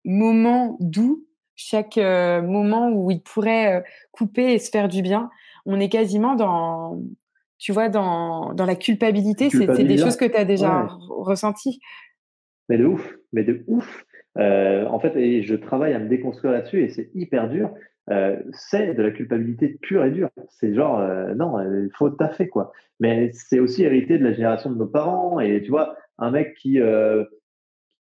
[0.05, 1.24] moment doux,
[1.57, 5.30] chaque euh, moment où ils pourraient couper et se faire du bien,
[5.66, 7.00] on est quasiment dans,
[7.59, 9.50] tu vois, dans, dans la culpabilité.
[9.50, 10.88] C'est des choses que tu as déjà ouais.
[11.09, 11.80] ressenties.
[12.68, 14.05] Mais de ouf, mais de ouf.
[14.39, 17.70] Euh, en fait, et je travaille à me déconstruire là-dessus et c'est hyper dur.
[18.11, 20.28] Euh, c'est de la culpabilité pure et dure.
[20.51, 22.72] C'est genre, euh, non, il faut taffer, quoi.
[23.01, 25.41] Mais c'est aussi hérité de la génération de nos parents.
[25.41, 27.24] Et tu vois, un mec qui euh,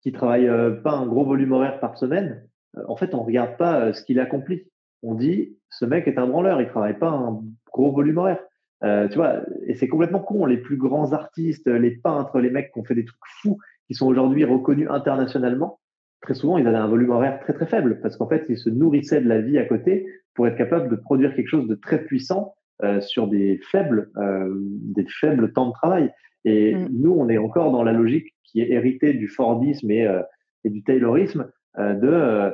[0.02, 0.48] qui travaille
[0.84, 2.46] pas un gros volume horaire par semaine,
[2.86, 4.64] en fait, on regarde pas ce qu'il accomplit.
[5.02, 8.38] On dit, ce mec est un branleur, il travaille pas un gros volume horaire.
[8.82, 10.46] tu vois, et c'est complètement con.
[10.46, 13.58] Les plus grands artistes, les peintres, les mecs qui ont fait des trucs fous,
[13.88, 15.80] qui sont aujourd'hui reconnus internationalement,
[16.26, 18.68] très souvent, ils avaient un volume horaire très très faible parce qu'en fait, ils se
[18.68, 22.04] nourrissaient de la vie à côté pour être capables de produire quelque chose de très
[22.04, 26.12] puissant euh, sur des faibles, euh, des faibles temps de travail.
[26.44, 26.88] Et mm.
[26.90, 30.20] nous, on est encore dans la logique qui est héritée du Fordisme et, euh,
[30.64, 31.48] et du Taylorisme
[31.78, 32.52] de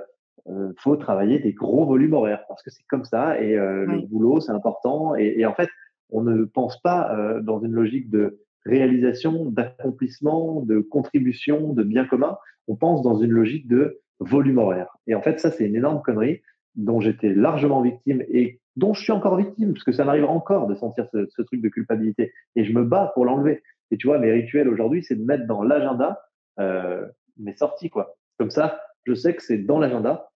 [0.79, 4.51] faut travailler des gros volumes horaires parce que c'est comme ça et le boulot c'est
[4.51, 5.15] important.
[5.15, 5.69] Et, et, en fait,
[6.11, 12.37] on ne pense pas dans une logique de réalisation, d'accomplissement, de contribution, de bien commun
[12.69, 14.97] on pense dans une logique de volume horaire.
[15.07, 16.43] Et en fait, ça, c'est une énorme connerie
[16.75, 20.67] dont j'étais largement victime et dont je suis encore victime, parce que ça m'arrive encore
[20.67, 22.33] de sentir ce, truc de culpabilité.
[22.57, 23.63] Et je me bats pour l'enlever.
[23.91, 26.23] Et tu vois, mes rituels aujourd'hui, c'est de mettre dans l'agenda
[26.59, 27.07] euh,
[27.39, 28.17] mes sorties, quoi.
[28.39, 30.33] Comme ça, je sais que c'est dans l'agenda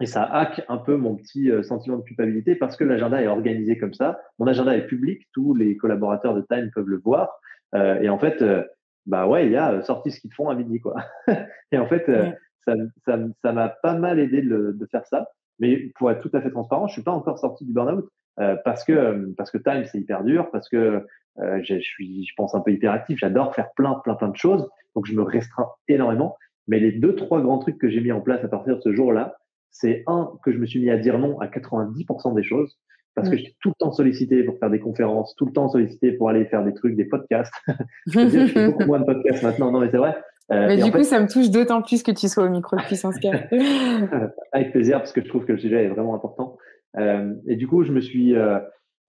[0.00, 3.26] et ça hack un peu mon petit euh, sentiment de culpabilité parce que l'agenda est
[3.26, 4.18] organisé comme ça.
[4.38, 7.38] Mon agenda est public, tous les collaborateurs de Time peuvent le voir.
[7.74, 8.64] Euh, et en fait, euh,
[9.06, 10.96] bah ouais, il y a euh, sorti ce qu'ils font à midi, quoi.
[11.72, 12.30] et en fait, euh,
[12.64, 12.74] ça,
[13.04, 15.28] ça, ça m'a pas mal aidé de, de, faire ça.
[15.58, 18.56] Mais pour être tout à fait transparent, je suis pas encore sorti du burn-out euh,
[18.64, 21.06] parce que parce que time c'est hyper dur, parce que
[21.38, 23.18] euh, je suis, je pense un peu hyperactif.
[23.18, 26.36] J'adore faire plein, plein, plein de choses, donc je me restreins énormément.
[26.68, 28.92] Mais les deux, trois grands trucs que j'ai mis en place à partir de ce
[28.92, 29.36] jour-là,
[29.70, 32.78] c'est un que je me suis mis à dire non à 90% des choses
[33.14, 36.12] parce que j'étais tout le temps sollicité pour faire des conférences, tout le temps sollicité
[36.12, 37.52] pour aller faire des trucs, des podcasts.
[38.06, 40.16] je, dire, je fais beaucoup moins de podcasts maintenant, non mais c'est vrai.
[40.52, 42.82] Euh, mais du coup, ça me touche d'autant plus que tu sois au micro de
[42.82, 43.14] Puissance
[44.52, 46.56] Avec plaisir, parce que je trouve que le sujet est vraiment important.
[46.98, 48.58] Euh, et du coup, je me suis euh,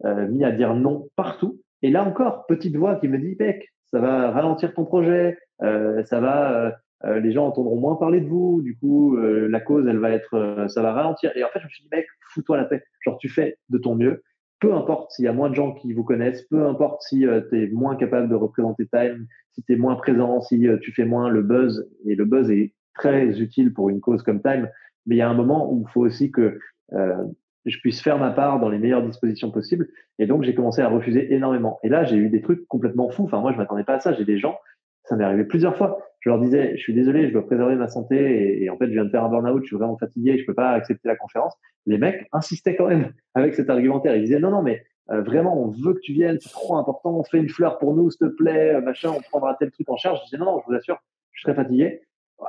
[0.04, 1.60] mis à dire non partout.
[1.82, 6.20] Et là encore, petite voix qui me dit, mec, ça va ralentir ton projet, ça
[6.20, 6.76] va
[7.06, 10.12] euh, les gens entendront moins parler de vous, du coup, euh, la cause, elle va
[10.12, 11.32] être, euh, ça va ralentir.
[11.36, 12.84] Et en fait, je me suis dit, mec, fous-toi la paix.
[13.06, 14.24] Genre, tu fais de ton mieux.
[14.60, 17.64] Peu importe s'il y a moins de gens qui vous connaissent, peu importe si tu
[17.64, 21.30] es moins capable de représenter Time, si tu es moins présent, si tu fais moins
[21.30, 21.90] le buzz.
[22.06, 24.70] Et le buzz est très utile pour une cause comme Time.
[25.08, 26.60] Mais il y a un moment où il faut aussi que
[26.92, 29.90] je puisse faire ma part dans les meilleures dispositions possibles.
[30.20, 31.80] Et donc, j'ai commencé à refuser énormément.
[31.82, 33.24] Et là, j'ai eu des trucs complètement fous.
[33.24, 34.14] Enfin, moi, je m'attendais pas à ça.
[34.14, 34.60] J'ai des gens,
[35.06, 37.88] ça m'est arrivé plusieurs fois je leur disais, je suis désolé, je dois préserver ma
[37.88, 40.46] santé et, en fait, je viens de faire un burn-out, je suis vraiment fatigué, je
[40.46, 41.56] peux pas accepter la conférence.
[41.88, 44.16] Les mecs insistaient quand même avec cet argumentaire.
[44.16, 47.18] Ils disaient, non, non, mais euh, vraiment, on veut que tu viennes, c'est trop important,
[47.18, 49.90] on fait une fleur pour nous, s'il te plaît, euh, machin, on prendra tel truc
[49.90, 50.20] en charge.
[50.20, 51.00] Je disais, non, non, je vous assure,
[51.32, 52.02] je serai fatigué.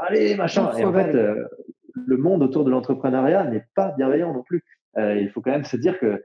[0.07, 0.71] Allez, machin.
[0.77, 1.49] Et en fait, euh,
[1.95, 4.65] le monde autour de l'entrepreneuriat n'est pas bienveillant non plus.
[4.97, 6.25] il faut quand même se dire que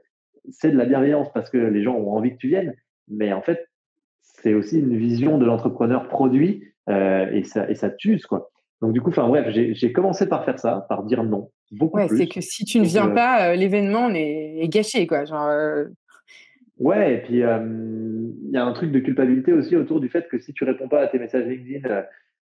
[0.50, 2.74] c'est de la bienveillance parce que les gens ont envie que tu viennes,
[3.08, 3.68] mais en fait,
[4.20, 8.50] c'est aussi une vision de l'entrepreneur produit euh, et ça et ça tue quoi.
[8.80, 11.50] Donc du coup, enfin bref, j'ai commencé par faire ça, par dire non.
[11.72, 15.24] Beaucoup ouais, c'est que si tu ne viens pas, euh, l'événement est, est, gâché quoi.
[15.24, 15.86] Genre, euh...
[16.78, 20.38] Ouais, et puis il y a un truc de culpabilité aussi autour du fait que
[20.38, 22.04] si tu réponds pas à tes messages LinkedIn,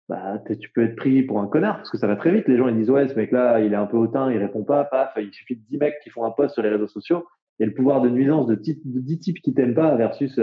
[0.08, 2.46] bah, tu peux être pris pour un connard parce que ça va très vite.
[2.46, 4.84] Les gens ils disent ouais, ce mec-là, il est un peu hautain, il répond pas,
[4.84, 7.26] paf, il suffit de 10 mecs qui font un post sur les réseaux sociaux
[7.58, 10.40] et le pouvoir de nuisance de, de 10 types qui t'aiment pas versus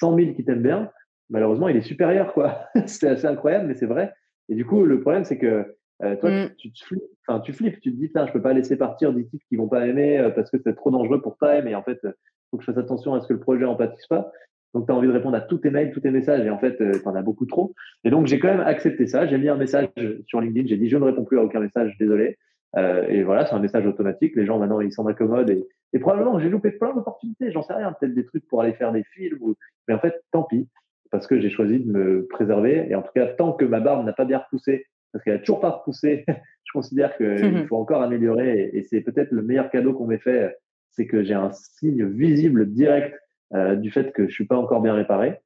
[0.00, 0.90] 100 000 qui t'aiment bien
[1.30, 2.66] malheureusement, il est supérieur, quoi.
[2.86, 4.12] c'est assez incroyable, mais c'est vrai.
[4.48, 6.50] Et du coup, le problème, c'est que euh, toi, mm.
[6.56, 9.12] tu, tu, flippes, enfin, tu flippes, tu te dis, putain, je peux pas laisser partir
[9.12, 11.66] des types qui vont pas aimer euh, parce que c'est trop dangereux pour Time.
[11.66, 12.12] Et en fait, il
[12.50, 14.30] faut que je fasse attention à ce que le projet en pâtisse pas.
[14.74, 16.58] Donc, tu as envie de répondre à tous tes mails, tous tes messages, et en
[16.58, 17.74] fait, tu en as beaucoup trop.
[18.04, 19.26] Et donc, j'ai quand même accepté ça.
[19.26, 19.88] J'ai mis un message
[20.26, 20.68] sur LinkedIn.
[20.68, 22.38] J'ai dit, je ne réponds plus à aucun message, désolé.
[22.76, 24.36] Euh, et voilà, c'est un message automatique.
[24.36, 25.50] Les gens, maintenant, ils s'en accommodent.
[25.50, 27.50] Et, et probablement, j'ai loupé plein d'opportunités.
[27.50, 27.92] J'en sais rien.
[27.98, 29.38] Peut-être des trucs pour aller faire des films.
[29.40, 29.56] Ou...
[29.88, 30.68] Mais en fait, tant pis.
[31.10, 32.86] Parce que j'ai choisi de me préserver.
[32.88, 35.38] Et en tout cas, tant que ma barbe n'a pas bien repoussé, parce qu'elle a
[35.38, 36.24] toujours pas repoussé,
[36.64, 38.70] je considère qu'il faut encore améliorer.
[38.72, 40.56] Et, c'est peut-être le meilleur cadeau qu'on m'ait fait.
[40.92, 43.16] C'est que j'ai un signe visible direct
[43.54, 45.40] euh, du fait que je suis pas encore bien réparé.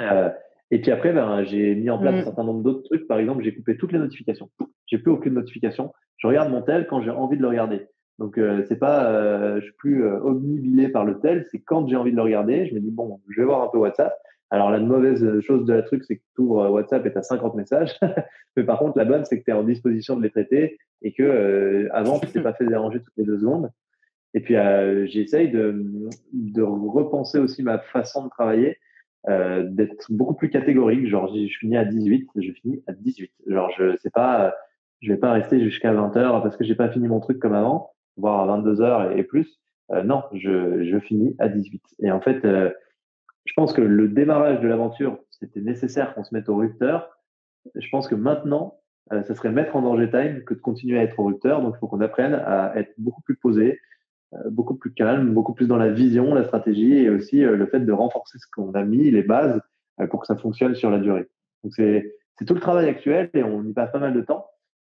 [0.00, 0.30] Euh,
[0.70, 2.24] et puis après, ben, j'ai mis en place un mm.
[2.24, 3.06] certain nombre d'autres trucs.
[3.06, 4.50] Par exemple, j'ai coupé toutes les notifications.
[4.86, 5.92] J'ai plus aucune notification.
[6.18, 7.86] Je regarde mon tel quand j'ai envie de le regarder.
[8.18, 11.46] Donc euh, c'est pas, euh, je suis plus euh, omnibilé par le tel.
[11.50, 13.68] C'est quand j'ai envie de le regarder, je me dis bon, je vais voir un
[13.68, 14.14] peu WhatsApp.
[14.54, 17.22] Alors la mauvaise chose de la truc, c'est que tu ouvres WhatsApp et tu as
[17.22, 17.90] 50 messages.
[18.56, 21.12] Mais par contre, la bonne, c'est que tu es en disposition de les traiter et
[21.12, 23.70] que euh, avant, tu t'es pas fait déranger toutes les deux secondes.
[24.32, 28.78] Et puis euh, j'essaye de, repenser aussi ma façon de travailler
[29.28, 31.08] euh, d'être beaucoup plus catégorique.
[31.08, 33.32] Genre, je finis à 18, je finis à 18.
[33.48, 34.54] Genre, je sais pas,
[35.00, 37.54] je vais pas rester jusqu'à 20 heures parce que j'ai pas fini mon truc comme
[37.54, 39.60] avant, voire à 22 heures et, plus.
[39.90, 41.82] Euh, non, je, finis à 18.
[42.02, 42.70] Et en fait, euh,
[43.44, 47.18] je pense que le démarrage de l'aventure, c'était nécessaire qu'on se mette au rupteur.
[47.74, 48.80] Je pense que maintenant,
[49.12, 51.60] euh, ça serait mettre en danger time que de continuer à être au rupteur.
[51.60, 53.80] Donc, il faut qu'on apprenne à être beaucoup plus posé,
[54.32, 57.66] euh, beaucoup plus calme, beaucoup plus dans la vision, la stratégie et aussi euh, le
[57.66, 59.60] fait de renforcer ce qu'on a mis, les bases,
[60.10, 61.28] pour que ça fonctionne sur la durée.
[61.62, 64.44] Donc c'est tout le travail actuel et on y passe pas mal de temps.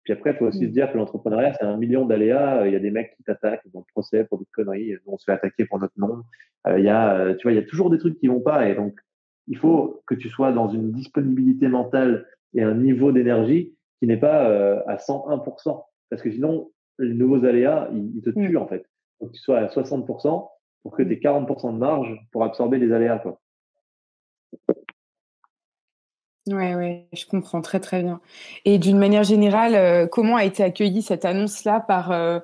[0.05, 2.65] Puis après, il faut aussi se dire que l'entrepreneuriat, c'est un million d'aléas.
[2.67, 4.95] Il y a des mecs qui t'attaquent dans le procès pour des conneries.
[5.05, 6.23] On se fait attaquer pour notre nom.
[6.77, 8.69] il y a, tu vois, il y a toujours des trucs qui vont pas.
[8.69, 8.97] Et donc,
[9.47, 14.17] il faut que tu sois dans une disponibilité mentale et un niveau d'énergie qui n'est
[14.17, 14.45] pas
[14.87, 15.83] à 101%.
[16.09, 18.85] Parce que sinon, les nouveaux aléas, ils, te tuent, en fait
[19.19, 20.49] faut que tu sois à 60%
[20.83, 23.19] pour que tu aies 40% de marge pour absorber les aléas.
[23.19, 23.39] Quoi.
[26.47, 28.21] Oui, ouais, je comprends très très bien.
[28.65, 32.39] Et d'une manière générale, euh, comment a été accueillie cette annonce-là par, euh,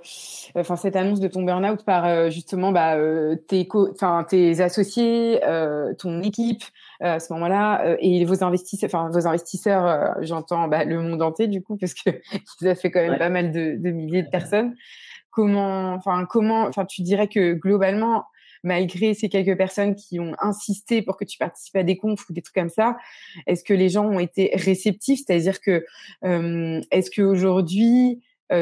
[0.55, 2.97] enfin cette annonce de ton burn-out par euh, justement bah,
[3.47, 5.39] tes, enfin tes associés,
[5.99, 6.63] ton équipe
[6.99, 11.61] à ce moment-là et vos investisseurs, enfin vos investisseurs, j'entends bah, le monde entier du
[11.61, 12.09] coup parce que
[12.59, 14.73] ça fait quand même pas mal de, de milliers de personnes
[15.31, 18.25] comment, enfin, comment, enfin, tu dirais que globalement,
[18.63, 22.33] malgré ces quelques personnes qui ont insisté pour que tu participes à des confs ou
[22.33, 22.97] des trucs comme ça,
[23.47, 25.21] est-ce que les gens ont été réceptifs?
[25.25, 25.85] C'est-à-dire que,
[26.23, 28.21] euh, est-ce qu'aujourd'hui,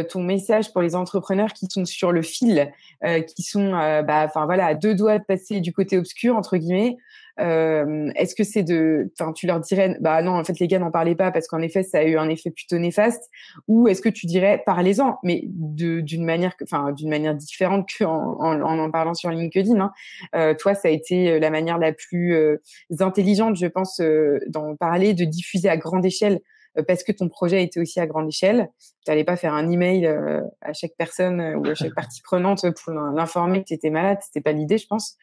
[0.09, 2.71] ton message pour les entrepreneurs qui sont sur le fil,
[3.03, 6.35] euh, qui sont, euh, bah, enfin voilà, à deux doigts de passer du côté obscur
[6.35, 6.97] entre guillemets,
[7.39, 10.79] euh, est-ce que c'est de, enfin, tu leur dirais, bah non, en fait, les gars
[10.79, 13.29] n'en parlaient pas parce qu'en effet, ça a eu un effet plutôt néfaste,
[13.67, 18.61] ou est-ce que tu dirais, parlez-en, mais d'une manière, enfin, d'une manière différente qu'en en,
[18.61, 19.79] en, en, parlant sur LinkedIn.
[19.79, 19.91] Hein.
[20.35, 22.57] Euh, toi, ça a été euh, la manière la plus euh,
[22.99, 24.01] intelligente, je pense,
[24.47, 26.39] d'en parler, de diffuser à grande échelle euh,
[26.87, 28.69] parce que ton projet était aussi à grande échelle.
[29.05, 32.21] Tu n'allais pas faire un email euh, à chaque personne euh, ou à chaque partie
[32.21, 34.19] prenante pour l'informer que tu étais malade.
[34.21, 35.17] C'était pas l'idée, je pense.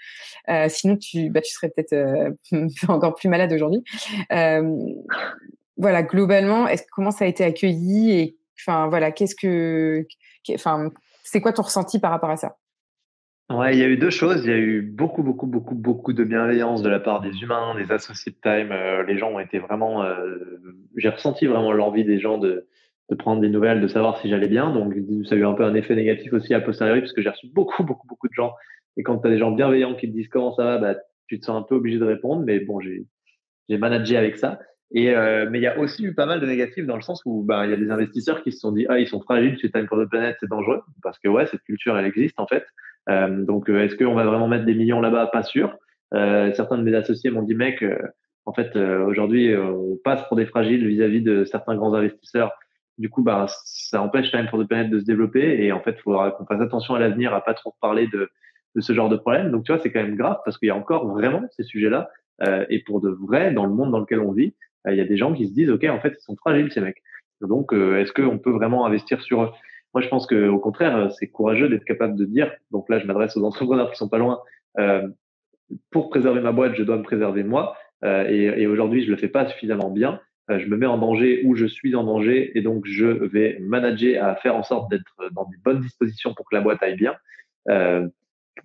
[0.69, 1.95] sinon, tu, bah, tu serais peut-être
[2.89, 3.83] encore plus malade aujourd'hui.
[5.77, 10.07] voilà, globalement, est-ce comment ça a été accueilli et enfin voilà, qu'est-ce que,
[10.55, 10.91] enfin,
[11.23, 12.57] c'est quoi ton ressenti par rapport à ça?
[13.49, 14.45] Ouais, il y a eu deux choses.
[14.45, 17.77] Il y a eu beaucoup, beaucoup, beaucoup, beaucoup de bienveillance de la part des humains,
[17.77, 18.73] des associés de Time.
[18.73, 20.03] Euh, les gens ont été vraiment.
[20.03, 20.37] Euh,
[20.97, 22.67] j'ai ressenti vraiment l'envie des gens de,
[23.09, 24.73] de prendre des nouvelles, de savoir si j'allais bien.
[24.73, 24.95] Donc,
[25.29, 27.47] ça a eu un peu un effet négatif aussi à posteriori, parce que j'ai reçu
[27.47, 28.53] beaucoup, beaucoup, beaucoup de gens.
[28.97, 30.97] Et quand tu as des gens bienveillants qui te disent comment ça va, bah,
[31.29, 32.43] tu te sens un peu obligé de répondre.
[32.45, 33.07] Mais bon, j'ai
[33.79, 34.59] managé avec ça.
[34.93, 37.21] Et euh, mais il y a aussi eu pas mal de négatifs dans le sens
[37.25, 39.59] où bah il y a des investisseurs qui se sont dit ah ils sont fragiles
[39.59, 42.47] chez Time for the Planet c'est dangereux parce que ouais cette culture elle existe en
[42.47, 42.65] fait
[43.09, 45.29] donc, euh, est-ce qu'on va vraiment mettre des millions là-bas?
[45.29, 45.77] Pas sûr.
[46.15, 47.85] Euh, certains de mes associés m'ont dit, mec,
[48.45, 52.53] en fait, aujourd'hui, on passe pour des fragiles vis-à-vis de certains grands investisseurs.
[52.99, 55.65] Du coup, bah, ça empêche Time for the Planet de se développer.
[55.65, 58.31] Et en fait, il faudra qu'on fasse attention à l'avenir, à pas trop parler de,
[58.75, 59.51] de ce genre de problème.
[59.51, 62.09] Donc, tu vois, c'est quand même grave parce qu'il y a encore vraiment ces sujets-là.
[62.43, 64.55] Euh, et pour de vrai, dans le monde dans lequel on vit,
[64.89, 66.81] il y a des gens qui se disent, OK, en fait, ils sont fragiles, ces
[66.81, 67.03] mecs.
[67.41, 69.51] Donc, est-ce qu'on peut vraiment investir sur eux?
[69.97, 73.35] Moi, je pense qu'au contraire, c'est courageux d'être capable de dire, donc là, je m'adresse
[73.35, 74.43] aux entrepreneurs qui sont pas loin,
[74.79, 75.09] euh,
[75.91, 77.79] pour préserver ma boîte, je dois me préserver moi.
[78.05, 80.21] Euh, et, aujourd'hui, je le fais pas suffisamment bien.
[80.51, 83.57] Euh, je me mets en danger ou je suis en danger et donc je vais
[83.59, 86.97] manager à faire en sorte d'être dans des bonnes dispositions pour que la boîte aille
[86.97, 87.15] bien.
[87.71, 88.07] Euh,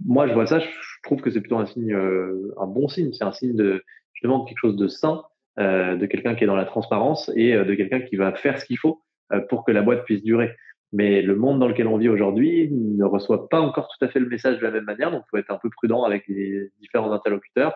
[0.03, 0.67] moi, je vois ça, je
[1.03, 3.13] trouve que c'est plutôt un signe, euh, un bon signe.
[3.13, 3.81] C'est un signe de,
[4.15, 5.23] je demande quelque chose de sain
[5.57, 8.79] de quelqu'un qui est dans la transparence et de quelqu'un qui va faire ce qu'il
[8.79, 9.03] faut
[9.49, 10.55] pour que la boîte puisse durer.
[10.93, 14.19] Mais le monde dans lequel on vit aujourd'hui ne reçoit pas encore tout à fait
[14.19, 16.69] le message de la même manière, donc il faut être un peu prudent avec les
[16.81, 17.73] différents interlocuteurs.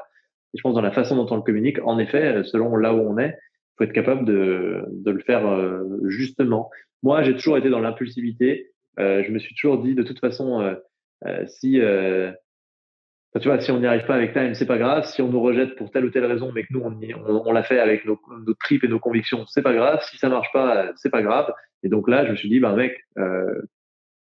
[0.54, 3.00] Et je pense dans la façon dont on le communique, en effet, selon là où
[3.00, 6.70] on est, il faut être capable de, de le faire euh, justement.
[7.04, 8.72] Moi, j'ai toujours été dans l'impulsivité.
[9.00, 10.76] Euh, je me suis toujours dit, de toute façon, euh,
[11.26, 12.32] euh si euh,
[13.40, 15.06] tu vois, si on n'y arrive pas avec Time, c'est pas grave.
[15.06, 17.52] Si on nous rejette pour telle ou telle raison, mais que nous, on, on, on
[17.52, 20.00] l'a fait avec nos, nos, tripes et nos convictions, c'est pas grave.
[20.10, 21.54] Si ça marche pas, c'est pas grave.
[21.84, 23.62] Et donc là, je me suis dit, bah mec, euh,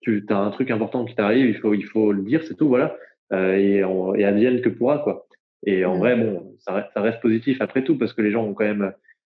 [0.01, 2.67] tu as un truc important qui t'arrive, il faut, il faut le dire, c'est tout,
[2.67, 2.95] voilà.
[3.33, 5.27] Euh, et, on, et advienne que pourra, quoi.
[5.65, 8.45] Et en vrai, bon, ça reste, ça reste positif après tout, parce que les gens
[8.45, 8.93] ont quand même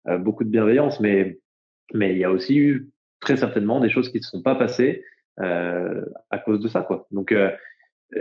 [0.08, 1.40] euh, beaucoup de bienveillance, mais
[1.94, 4.56] mais il y a aussi eu très certainement des choses qui ne se sont pas
[4.56, 5.04] passées
[5.40, 7.08] euh, à cause de ça, quoi.
[7.12, 7.52] Donc, euh,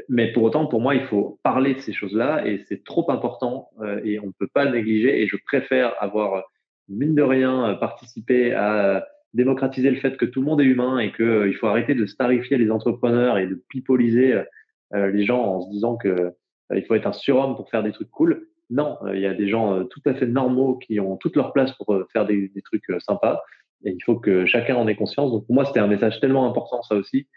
[0.09, 3.71] mais pour autant, pour moi, il faut parler de ces choses-là et c'est trop important
[3.81, 5.23] euh, et on ne peut pas le négliger.
[5.23, 6.45] Et je préfère avoir
[6.89, 11.13] mine de rien participé à démocratiser le fait que tout le monde est humain et
[11.13, 14.43] que il faut arrêter de starifier les entrepreneurs et de pipoliser
[14.93, 16.33] les gens en se disant que
[16.75, 18.47] il faut être un surhomme pour faire des trucs cool.
[18.73, 21.37] Non, euh, il y a des gens euh, tout à fait normaux qui ont toute
[21.37, 23.43] leur place pour euh, faire des, trucs sympas.
[23.85, 25.31] Et il faut que chacun en ait conscience.
[25.31, 27.29] Donc pour moi, c'était un message tellement important, ça aussi,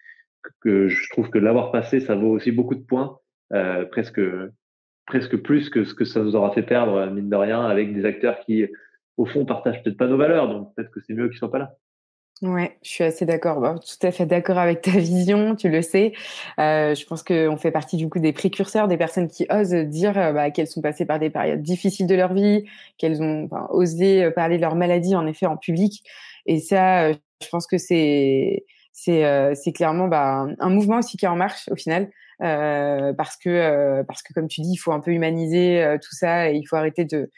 [0.61, 3.19] que je trouve que l'avoir passé, ça vaut aussi beaucoup de points,
[3.91, 4.21] presque,
[5.05, 8.05] presque plus que ce que ça nous aura fait perdre, mine de rien, avec des
[8.05, 8.65] acteurs qui,
[9.17, 10.47] au fond, partagent peut-être pas nos valeurs.
[10.47, 11.75] Donc peut-être que c'est mieux qu'ils soient pas là.
[12.41, 13.61] Ouais, je suis assez d'accord.
[13.61, 16.11] Bah, tout à fait d'accord avec ta vision, tu le sais.
[16.59, 20.17] Euh, je pense qu'on fait partie du coup des précurseurs, des personnes qui osent dire
[20.17, 22.65] euh, bah, qu'elles sont passées par des périodes difficiles de leur vie,
[22.97, 26.03] qu'elles ont osé euh, parler de leur maladie en effet en public.
[26.45, 28.65] Et ça, euh, je pense que c'est
[28.97, 32.09] c'est euh, c'est clairement bah, un mouvement aussi qui est en marche au final.
[32.39, 36.55] parce que parce que comme tu dis, il faut un peu humaniser tout ça et
[36.55, 37.29] il faut arrêter de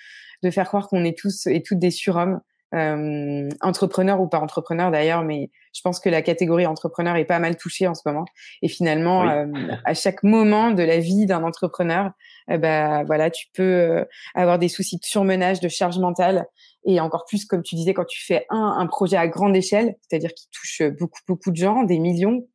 [0.43, 2.39] de faire croire qu'on est tous et toutes des surhommes
[2.73, 7.39] euh, entrepreneur ou pas entrepreneur d'ailleurs, mais je pense que la catégorie entrepreneur est pas
[7.39, 8.25] mal touchée en ce moment.
[8.61, 9.45] Et finalement, euh,
[9.85, 12.11] à chaque moment de la vie d'un entrepreneur,
[12.49, 14.05] euh, bah voilà, tu peux euh,
[14.35, 16.45] avoir des soucis de surmenage, de charge mentale,
[16.85, 19.95] et encore plus comme tu disais quand tu fais un un projet à grande échelle,
[20.01, 22.47] c'est-à-dire qui touche beaucoup beaucoup de gens, des millions,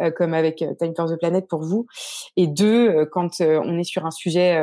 [0.00, 1.86] euh, comme avec euh, Time for the Planet pour vous,
[2.36, 4.60] et deux, euh, quand on est sur un sujet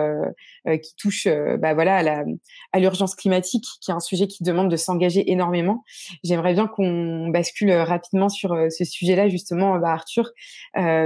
[0.83, 1.27] qui touche,
[1.59, 2.23] bah voilà, à la
[2.71, 5.83] à l'urgence climatique, qui est un sujet qui demande de s'engager énormément.
[6.23, 10.31] J'aimerais bien qu'on bascule rapidement sur ce sujet-là, justement, bah, Arthur,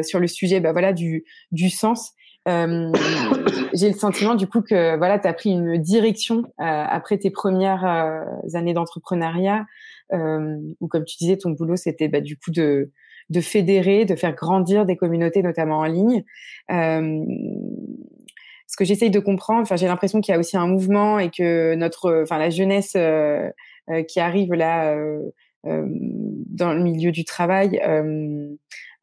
[0.03, 2.13] sur le sujet, bah voilà, du du sens.
[2.47, 2.91] Euh,
[3.73, 7.31] j'ai le sentiment du coup que voilà, tu as pris une direction euh, après tes
[7.31, 7.83] premières
[8.53, 9.65] années d'entrepreneuriat,
[10.13, 12.91] euh, où comme tu disais, ton boulot c'était bah, du coup de
[13.29, 16.23] de fédérer, de faire grandir des communautés, notamment en ligne.
[16.71, 17.25] Euh,
[18.67, 21.29] ce que j'essaye de comprendre, enfin, j'ai l'impression qu'il y a aussi un mouvement et
[21.29, 23.49] que notre, enfin, la jeunesse euh,
[23.89, 24.95] euh, qui arrive là
[25.63, 27.81] dans le milieu du travail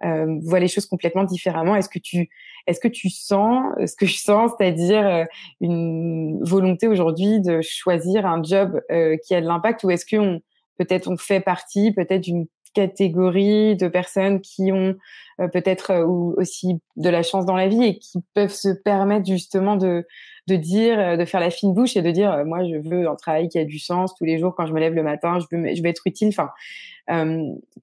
[0.01, 1.75] voit les choses complètement différemment.
[1.75, 2.29] Est-ce que tu,
[2.69, 5.27] est-ce que tu sens ce que je sens, c'est-à-dire
[5.61, 8.81] une volonté aujourd'hui de choisir un job
[9.25, 10.39] qui a de l'impact, ou est-ce que
[10.79, 14.97] peut-être on fait partie peut-être d'une catégories de personnes qui ont
[15.41, 19.27] euh, peut-être euh, aussi de la chance dans la vie et qui peuvent se permettre
[19.27, 20.07] justement de
[20.49, 23.15] de dire, euh, de faire la fine bouche et de dire, moi, je veux un
[23.15, 25.57] travail qui a du sens tous les jours quand je me lève le matin, je
[25.57, 26.29] veux, je veux être utile.
[26.29, 26.51] Enfin,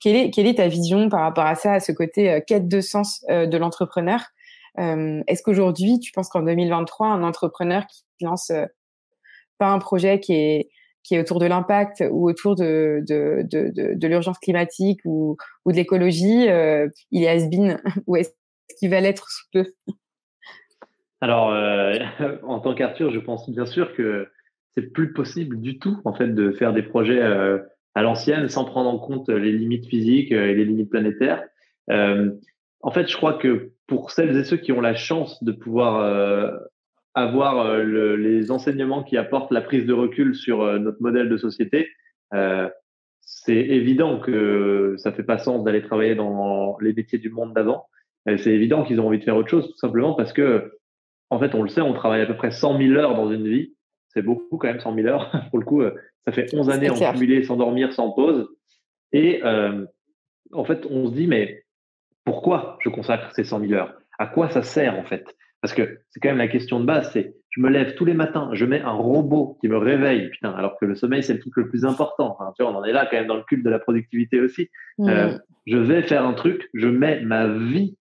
[0.02, 2.82] quelle est quelle est ta vision par rapport à ça, à ce côté quête de
[2.82, 4.22] sens de l'entrepreneur?
[4.78, 8.52] Est-ce qu'aujourd'hui, tu penses qu'en 2023, un entrepreneur qui lance
[9.58, 10.70] pas un projet qui est
[11.04, 15.72] qui est autour de l'impact ou autour de, de, de, de, l'urgence climatique ou, ou
[15.72, 18.32] de l'écologie, euh, il est has-been ou est-ce
[18.80, 19.66] qu'il va l'être sous peu?
[21.22, 21.98] Alors, euh,
[22.44, 24.28] en tant qu'Arthur, je pense bien sûr que
[24.76, 27.60] c'est plus possible du tout en fait de faire des projets euh,
[27.96, 31.44] à l'ancienne sans prendre en compte les limites physiques et les limites planétaires.
[31.90, 36.60] en fait, je crois que pour celles et ceux qui ont la chance de pouvoir
[37.14, 41.38] avoir euh, les enseignements qui apportent la prise de recul sur euh, notre modèle de
[41.38, 41.90] société,
[42.34, 42.70] euh,
[43.22, 47.86] c'est évident que ça fait pas sens d'aller travailler dans les métiers du monde d'avant.
[48.26, 50.74] C'est évident qu'ils ont envie de faire autre chose, tout simplement parce que,
[51.30, 53.48] en fait, on le sait, on travaille à peu près 100 000 heures dans une
[53.48, 53.76] vie.
[54.10, 55.32] C'est beaucoup quand même, 100 000 heures.
[55.50, 55.82] Pour le coup,
[56.26, 58.48] ça fait 11 années en cumulé sans dormir, sans pause.
[59.12, 59.86] Et euh,
[60.52, 61.64] en fait, on se dit, mais
[62.26, 63.94] pourquoi je consacre ces 100 000 heures?
[64.18, 65.26] À quoi ça sert en fait?
[65.62, 68.14] Parce que c'est quand même la question de base, c'est je me lève tous les
[68.14, 71.40] matins, je mets un robot qui me réveille, putain, alors que le sommeil c'est le
[71.40, 72.38] truc le plus important.
[72.56, 74.70] tu vois, on en est là quand même dans le culte de la productivité aussi.
[74.98, 75.10] Mmh.
[75.10, 77.98] Euh, je vais faire un truc, je mets ma vie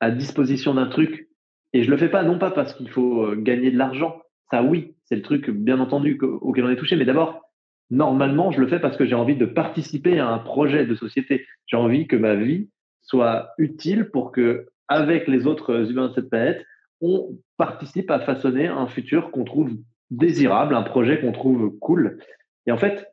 [0.00, 1.28] à disposition d'un truc
[1.72, 4.20] et je le fais pas non pas parce qu'il faut euh, gagner de l'argent.
[4.50, 6.96] Ça oui, c'est le truc, bien entendu, auquel on est touché.
[6.96, 7.42] Mais d'abord,
[7.90, 11.46] normalement, je le fais parce que j'ai envie de participer à un projet de société.
[11.66, 12.68] J'ai envie que ma vie
[13.02, 16.64] soit utile pour que, avec les autres humains de cette planète,
[17.00, 19.70] on participe à façonner un futur qu'on trouve
[20.10, 22.18] désirable, un projet qu'on trouve cool.
[22.66, 23.06] Et en fait,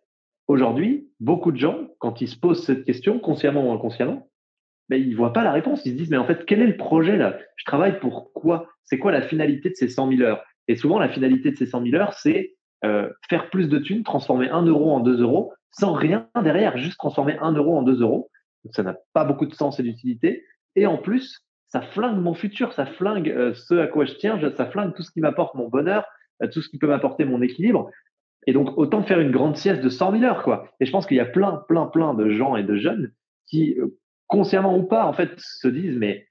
[0.48, 4.30] aujourd'hui, beaucoup de gens, quand ils se posent cette question, consciemment ou inconsciemment,
[4.90, 5.86] mais ils voient pas la réponse.
[5.86, 7.38] Ils se disent, mais en fait, quel est le projet là?
[7.56, 8.68] Je travaille pour quoi?
[8.86, 10.44] C'est quoi la finalité de ces 100 000 heures?
[10.68, 14.04] Et souvent, la finalité de ces 100 000 heures, c'est euh, faire plus de thunes,
[14.04, 18.02] transformer un euro en 2 euros, sans rien derrière, juste transformer un euro en 2
[18.02, 18.30] euros.
[18.64, 20.46] Donc, ça n'a pas beaucoup de sens et d'utilité.
[20.76, 24.40] Et en plus, ça flingue mon futur, ça flingue euh, ce à quoi je tiens,
[24.56, 26.06] ça flingue tout ce qui m'apporte mon bonheur,
[26.42, 27.90] euh, tout ce qui peut m'apporter mon équilibre.
[28.46, 30.72] Et donc, autant faire une grande sieste de 100 000 heures, quoi.
[30.80, 33.12] Et je pense qu'il y a plein, plein, plein de gens et de jeunes
[33.46, 33.78] qui,
[34.28, 36.28] consciemment ou pas, en fait, se disent, mais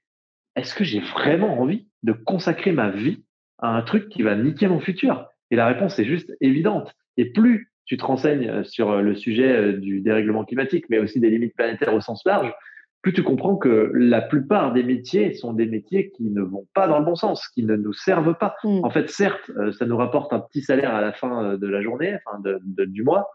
[0.55, 3.23] est-ce que j'ai vraiment envie de consacrer ma vie
[3.59, 5.27] à un truc qui va niquer mon futur?
[5.51, 6.95] Et la réponse est juste évidente.
[7.17, 10.99] Et plus tu te renseignes euh, sur euh, le sujet euh, du dérèglement climatique, mais
[10.99, 12.53] aussi des limites planétaires au sens large,
[13.01, 16.87] plus tu comprends que la plupart des métiers sont des métiers qui ne vont pas
[16.87, 18.55] dans le bon sens, qui ne nous servent pas.
[18.63, 18.83] Mmh.
[18.83, 22.17] En fait, certes, ça nous rapporte un petit salaire à la fin de la journée,
[22.25, 23.29] enfin du mois,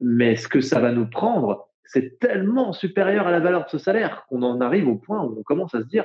[0.00, 3.78] mais ce que ça va nous prendre, c'est tellement supérieur à la valeur de ce
[3.78, 6.04] salaire qu'on en arrive au point où on commence à se dire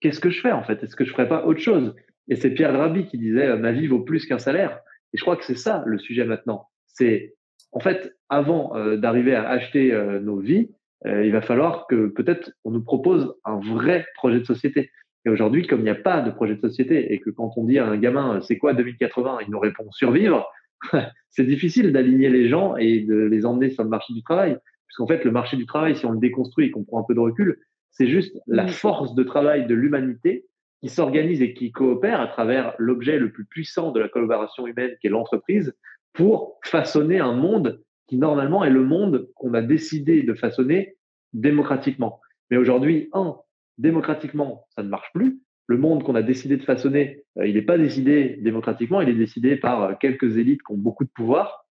[0.00, 0.82] qu'est-ce que je fais en fait?
[0.82, 1.94] Est-ce que je ferais pas autre chose?
[2.28, 4.80] Et c'est Pierre Rabhi qui disait ma vie vaut plus qu'un salaire.
[5.12, 6.68] Et je crois que c'est ça le sujet maintenant.
[6.86, 7.34] C'est
[7.72, 10.70] en fait avant euh, d'arriver à acheter euh, nos vies, euh,
[11.04, 14.90] il va falloir que peut-être on nous propose un vrai projet de société.
[15.26, 17.64] Et aujourd'hui, comme il n'y a pas de projet de société et que quand on
[17.64, 20.48] dit à un gamin c'est quoi 2080, il nous répond survivre,
[21.30, 24.52] c'est difficile d'aligner les gens et de les emmener sur le marché du travail.
[24.52, 27.04] Parce qu'en fait, le marché du travail, si on le déconstruit et qu'on prend un
[27.06, 27.58] peu de recul,
[27.90, 30.46] c'est juste la force de travail de l'humanité
[30.80, 34.92] qui s'organise et qui coopère à travers l'objet le plus puissant de la collaboration humaine,
[35.00, 35.74] qui est l'entreprise,
[36.12, 40.96] pour façonner un monde qui normalement est le monde qu'on a décidé de façonner
[41.32, 42.20] démocratiquement.
[42.50, 43.36] Mais aujourd'hui, un,
[43.78, 45.40] démocratiquement, ça ne marche plus.
[45.66, 49.14] Le monde qu'on a décidé de façonner, euh, il n'est pas décidé démocratiquement, il est
[49.14, 51.66] décidé par euh, quelques élites qui ont beaucoup de pouvoir.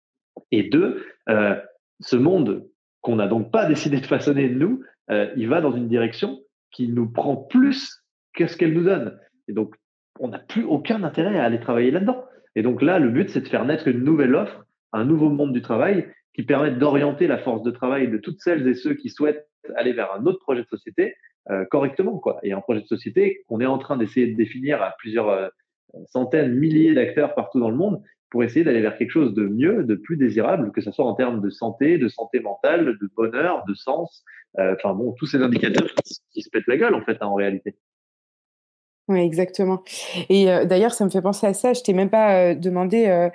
[0.50, 1.54] Et deux, euh,
[2.00, 2.68] ce monde
[3.00, 4.82] qu'on n'a donc pas décidé de façonner nous,
[5.36, 9.18] il va dans une direction qui nous prend plus que ce qu'elle nous donne.
[9.48, 9.74] Et donc,
[10.18, 12.24] on n'a plus aucun intérêt à aller travailler là-dedans.
[12.56, 14.64] Et donc là, le but, c'est de faire naître une nouvelle offre,
[14.94, 18.66] un nouveau monde du travail qui permette d'orienter la force de travail de toutes celles
[18.66, 21.14] et ceux qui souhaitent aller vers un autre projet de société
[21.50, 22.18] euh, correctement.
[22.18, 22.38] Quoi.
[22.42, 25.48] Et un projet de société qu'on est en train d'essayer de définir à plusieurs euh,
[26.06, 29.84] centaines, milliers d'acteurs partout dans le monde pour essayer d'aller vers quelque chose de mieux,
[29.84, 33.64] de plus désirable, que ce soit en termes de santé, de santé mentale, de bonheur,
[33.68, 34.24] de sens.
[34.58, 35.86] Euh, enfin bon, tous ces indicateurs
[36.32, 37.76] qui, se pètent la gueule en fait hein, en réalité.
[39.08, 39.82] Oui, exactement.
[40.30, 41.74] Et euh, d'ailleurs, ça me fait penser à ça.
[41.74, 43.28] Je t'ai même pas euh, demandé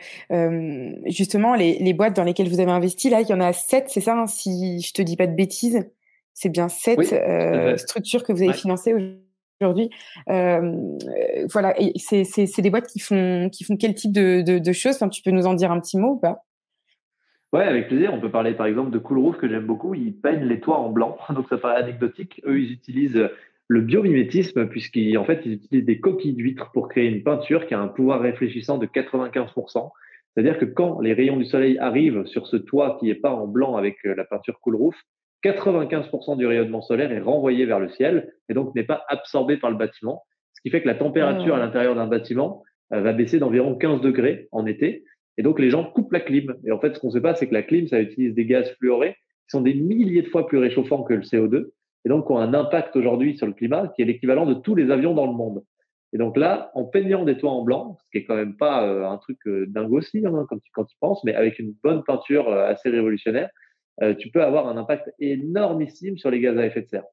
[1.06, 3.10] justement les, boîtes dans lesquelles vous avez investi.
[3.10, 5.36] Là, il y en a sept, c'est ça, hein, si je te dis pas de
[5.36, 5.90] bêtises.
[6.34, 7.00] C'est bien sept
[7.78, 8.94] structures que vous avez financées
[9.62, 9.90] aujourd'hui.
[10.30, 10.98] Euh,
[11.52, 14.96] voilà, c'est des boîtes qui font, qui font quel type de, de, choses?
[14.96, 16.46] Enfin, Tu peux nous en dire un petit mot ou pas?
[17.52, 18.14] Ouais, avec plaisir.
[18.14, 19.96] On peut parler par exemple de Cool Roof que j'aime beaucoup.
[19.96, 22.42] Ils peignent les toits en blanc, donc ça paraît anecdotique.
[22.46, 23.30] Eux, ils utilisent
[23.70, 27.80] le biomimétisme puisqu'en fait, ils utilisent des coquilles d'huîtres pour créer une peinture qui a
[27.80, 29.92] un pouvoir réfléchissant de 95%.
[30.34, 33.48] C'est-à-dire que quand les rayons du soleil arrivent sur ce toit qui est pas en
[33.48, 34.96] blanc avec euh, la peinture Cool Roof,
[35.44, 39.70] 95% du rayonnement solaire est renvoyé vers le ciel et donc n'est pas absorbé par
[39.70, 41.66] le bâtiment, ce qui fait que la température à ah.
[41.66, 45.04] l'intérieur d'un bâtiment euh, va baisser d'environ 15 degrés en été.
[45.38, 46.56] Et donc les gens coupent la clim.
[46.66, 48.46] Et en fait, ce qu'on ne sait pas, c'est que la clim, ça utilise des
[48.46, 51.70] gaz fluorés qui sont des milliers de fois plus réchauffants que le CO2
[52.06, 54.92] et donc ont un impact aujourd'hui sur le climat qui est l'équivalent de tous les
[54.92, 55.64] avions dans le monde.
[56.12, 58.88] Et donc là, en peignant des toits en blanc, ce qui est quand même pas
[58.88, 61.76] euh, un truc euh, dingue aussi hein, quand, tu, quand tu penses, mais avec une
[61.84, 63.50] bonne peinture assez révolutionnaire,
[64.02, 67.04] euh, tu peux avoir un impact énormissime sur les gaz à effet de serre.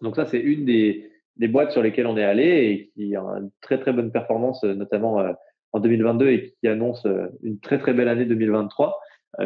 [0.00, 1.10] Donc ça, c'est une des,
[1.48, 4.74] boîtes sur lesquelles on est allé et qui a une très très bonne performance, euh,
[4.74, 5.32] notamment euh,
[5.72, 7.06] en 2022 et qui annonce
[7.42, 8.98] une très très belle année 2023,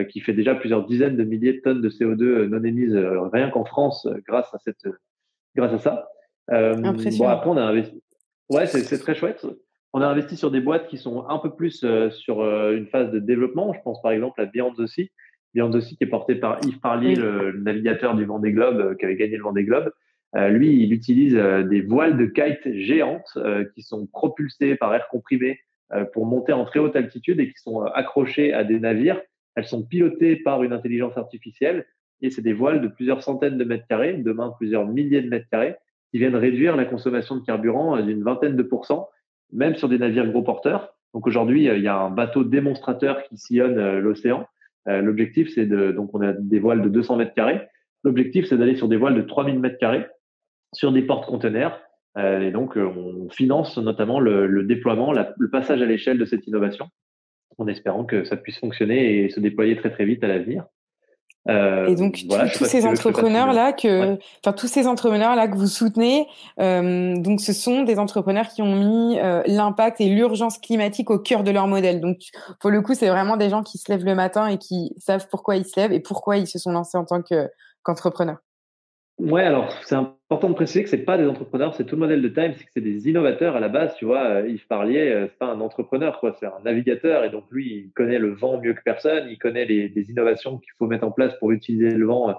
[0.09, 2.97] qui fait déjà plusieurs dizaines de milliers de tonnes de CO2 non émises
[3.33, 4.87] rien qu'en France grâce à cette
[5.55, 6.09] grâce à ça.
[6.49, 7.19] Impressionnant.
[7.19, 8.03] Bon, après, on a investi.
[8.49, 9.47] Ouais, c'est très chouette.
[9.93, 13.19] On a investi sur des boîtes qui sont un peu plus sur une phase de
[13.21, 13.73] développement.
[13.73, 15.11] Je pense par exemple à Beyond aussi,
[15.57, 19.07] Beyond aussi qui est porté par Yves Parlier, le, navigateur du Vendée Globe, euh, qui
[19.07, 19.91] avait gagné le Vendée Globe.
[20.37, 23.39] Euh, lui, il utilise euh, des voiles de kite géantes
[23.75, 25.61] qui sont propulsées par air comprimé
[26.13, 29.21] pour monter en très haute altitude et qui sont accrochées à des navires.
[29.57, 31.87] Elles sont pilotées par une intelligence artificielle
[32.23, 35.49] et c'est des voiles de plusieurs centaines de mètres carrés, demain plusieurs milliers de mètres
[35.51, 35.77] carrés,
[36.11, 39.09] qui viennent réduire la consommation de carburant d'une vingtaine de pourcents,
[39.53, 40.95] même sur des navires gros porteurs.
[41.15, 44.47] Donc aujourd'hui, il y a un bateau démonstrateur qui sillonne l'océan.
[44.87, 47.67] L'objectif, c'est de, donc on a des voiles de 200 mètres carrés.
[48.05, 50.07] L'objectif, c'est d'aller sur des voiles de 3000 mètres carrés,
[50.73, 51.81] sur des portes conteneurs.
[52.19, 56.89] et donc, on finance notamment le, déploiement, le passage à l'échelle de cette innovation,
[57.59, 60.65] en espérant que ça puisse fonctionner et se déployer très très vite à l'avenir.
[61.49, 62.25] Euh, et donc
[62.57, 66.27] tous ces entrepreneurs là que, enfin tous ces entrepreneurs là que vous soutenez,
[66.61, 71.21] euh, donc ce sont des entrepreneurs qui ont mis euh, l'impact et l'urgence climatique au
[71.21, 72.01] cœur de leur modèle.
[72.01, 72.19] Donc
[72.61, 75.29] pour le coup, c'est vraiment des gens qui se lèvent le matin et qui savent
[75.31, 78.39] pourquoi ils se lèvent et pourquoi ils se sont lancés en tant qu'entrepreneurs.
[79.19, 82.21] Ouais, alors c'est important de préciser que c'est pas des entrepreneurs, c'est tout le modèle
[82.21, 83.95] de Time, c'est que c'est des innovateurs à la base.
[83.97, 87.31] Tu vois, euh, Yves Parlier, euh, c'est pas un entrepreneur, quoi, c'est un navigateur et
[87.31, 90.71] donc lui, il connaît le vent mieux que personne, il connaît les, les innovations qu'il
[90.77, 92.31] faut mettre en place pour utiliser le vent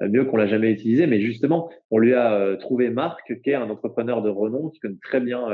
[0.00, 1.06] euh, mieux qu'on l'a jamais utilisé.
[1.06, 4.98] Mais justement, on lui a trouvé Marc, qui est un entrepreneur de renom, qui connaît
[5.02, 5.46] très bien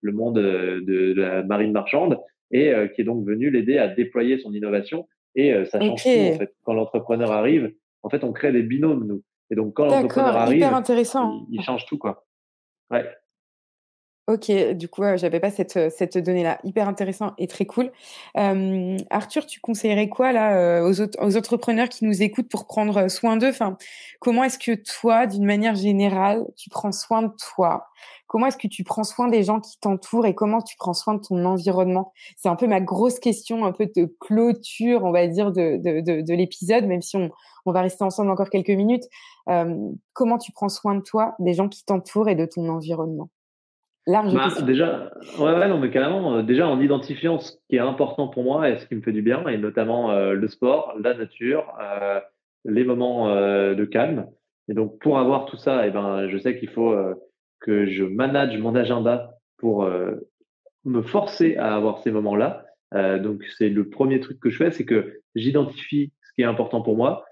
[0.00, 2.18] le monde de, la marine marchande
[2.50, 5.06] et qui est donc venu l'aider à déployer son innovation.
[5.34, 6.54] Et ça change tout en fait.
[6.64, 7.70] Quand l'entrepreneur arrive,
[8.02, 9.22] en fait, on crée des binômes nous.
[9.52, 11.44] Et donc, quand l'entrepreneur arrive, intéressant.
[11.50, 12.24] Il, change tout, quoi.
[12.90, 13.04] Ouais.
[14.32, 16.58] Ok, du coup, je j'avais pas cette, cette donnée-là.
[16.64, 17.92] Hyper intéressant et très cool.
[18.34, 23.50] Arthur, tu conseillerais quoi là aux, aux, entrepreneurs qui nous écoutent pour prendre soin d'eux?
[23.50, 23.76] Enfin,
[24.22, 27.88] Comment est-ce que toi, d'une manière générale, tu prends soin de toi?
[28.28, 31.14] Comment est-ce que tu prends soin des gens qui t'entourent et comment tu prends soin
[31.14, 32.12] de ton environnement?
[32.36, 36.00] C'est un peu ma grosse question, un peu de clôture, on va dire, de, de,
[36.02, 37.30] de, de l'épisode, même si on,
[37.66, 39.04] on va rester ensemble encore quelques minutes.
[39.48, 43.28] Euh, comment tu prends soin de toi, des gens qui t'entourent et de ton environnement?
[44.06, 47.80] Large bah, déjà, ouais, ouais, non, mais carrément, euh, déjà en identifiant ce qui est
[47.80, 50.94] important pour moi et ce qui me fait du bien, et notamment euh, le sport,
[51.00, 51.72] la nature,
[52.64, 54.26] les moments de calme.
[54.68, 56.94] Et donc, pour avoir tout ça, et eh ben, je sais qu'il faut
[57.60, 59.88] que je manage mon agenda pour
[60.84, 62.64] me forcer à avoir ces moments-là.
[63.18, 66.82] donc, c'est le premier truc que je fais, c'est que j'identifie ce qui est important
[66.82, 67.24] pour moi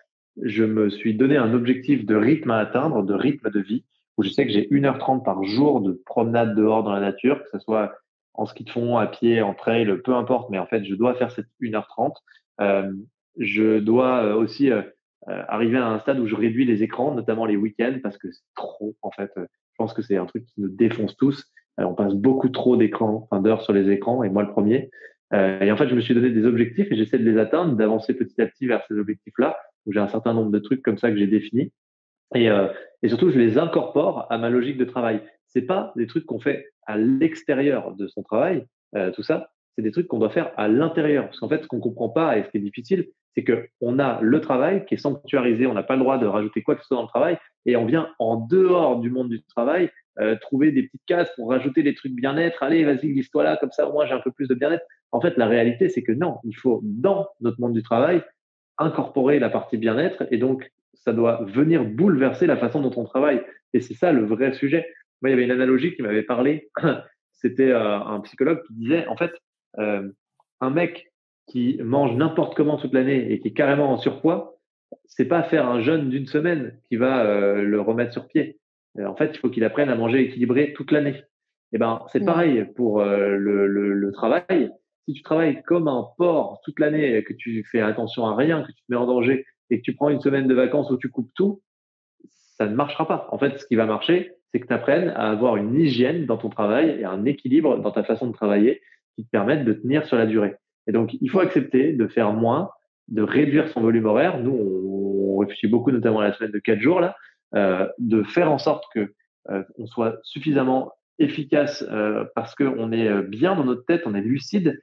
[0.43, 3.85] je me suis donné un objectif de rythme à atteindre, de rythme de vie,
[4.21, 7.49] où je sais que j'ai 1h30 par jour de promenade dehors dans la nature, que
[7.49, 7.95] ce soit
[8.35, 11.15] en ski de fond, à pied, en trail, peu importe, mais en fait, je dois
[11.15, 12.13] faire cette 1h30.
[12.61, 12.93] Euh,
[13.39, 14.83] je dois euh, aussi euh,
[15.27, 18.45] arriver à un stade où je réduis les écrans, notamment les week-ends, parce que c'est
[18.55, 19.31] trop, en fait.
[19.37, 21.43] Je pense que c'est un truc qui nous défonce tous.
[21.79, 24.91] on passe beaucoup trop d'écrans, d'heures sur les écrans, et moi le premier.
[25.33, 28.13] et en fait, je me suis donné des objectifs et j'essaie de les atteindre, d'avancer
[28.13, 29.57] petit à petit vers ces objectifs-là
[29.87, 31.73] j'ai un certain nombre de trucs comme ça que j'ai définis.
[32.35, 32.69] Et, euh,
[33.03, 35.21] et surtout, je les incorpore à ma logique de travail.
[35.47, 39.51] C'est pas des trucs qu'on fait à l'extérieur de son travail, euh, tout ça.
[39.77, 41.27] C'est des trucs qu'on doit faire à l'intérieur.
[41.27, 43.99] Parce qu'en fait, ce qu'on comprend pas et ce qui est difficile, c'est que on
[43.99, 45.67] a le travail qui est sanctuarisé.
[45.67, 47.39] On n'a pas le droit de rajouter quoi que ce soit dans le travail.
[47.67, 51.51] Et on vient en dehors du monde du travail euh, trouver des petites cases pour
[51.51, 52.63] rajouter des trucs bien-être.
[52.63, 54.85] Allez, vas-y, glisse-toi là, comme ça, au moins j'ai un peu plus de bien-être.
[55.13, 58.23] En fait, la réalité, c'est que non, il faut, dans notre monde du travail,
[58.77, 60.71] incorporer la partie bien-être et donc
[61.01, 63.43] ça doit venir bouleverser la façon dont on travaille.
[63.73, 64.87] Et c'est ça le vrai sujet.
[65.23, 66.71] Moi, il y avait une analogie qui m'avait parlé.
[67.33, 69.33] C'était euh, un psychologue qui disait, en fait,
[69.79, 70.09] euh,
[70.61, 71.11] un mec
[71.47, 74.59] qui mange n'importe comment toute l'année et qui est carrément en surpoids,
[75.07, 78.59] c'est pas faire un jeûne d'une semaine qui va euh, le remettre sur pied.
[78.99, 81.25] en fait, il faut qu'il apprenne à manger équilibré toute l'année.
[81.73, 83.39] Et eh ben, c'est pareil pour le,
[83.69, 84.71] le, le, travail
[85.07, 88.73] si tu travailles comme un porc toute l'année, que tu fais attention à rien, que
[88.73, 91.11] tu te mets en danger et que tu prends une semaine de vacances où tu
[91.11, 91.63] coupes tout,
[92.59, 93.29] ça ne marchera pas.
[93.31, 96.37] En fait, ce qui va marcher, c'est que tu apprennes à avoir une hygiène dans
[96.37, 98.83] ton travail et un équilibre dans ta façon de travailler
[99.17, 100.57] qui te permettent de tenir sur la durée.
[100.87, 102.71] Et donc, il faut accepter de faire moins,
[103.09, 104.41] de réduire son volume horaire.
[104.41, 107.17] Nous, on, réfléchit beaucoup, notamment à la semaine de quatre jours, là,
[107.55, 109.15] euh, de faire en sorte que
[109.49, 114.21] euh, on soit suffisamment efficace euh, parce qu'on est bien dans notre tête, on est
[114.21, 114.79] lucide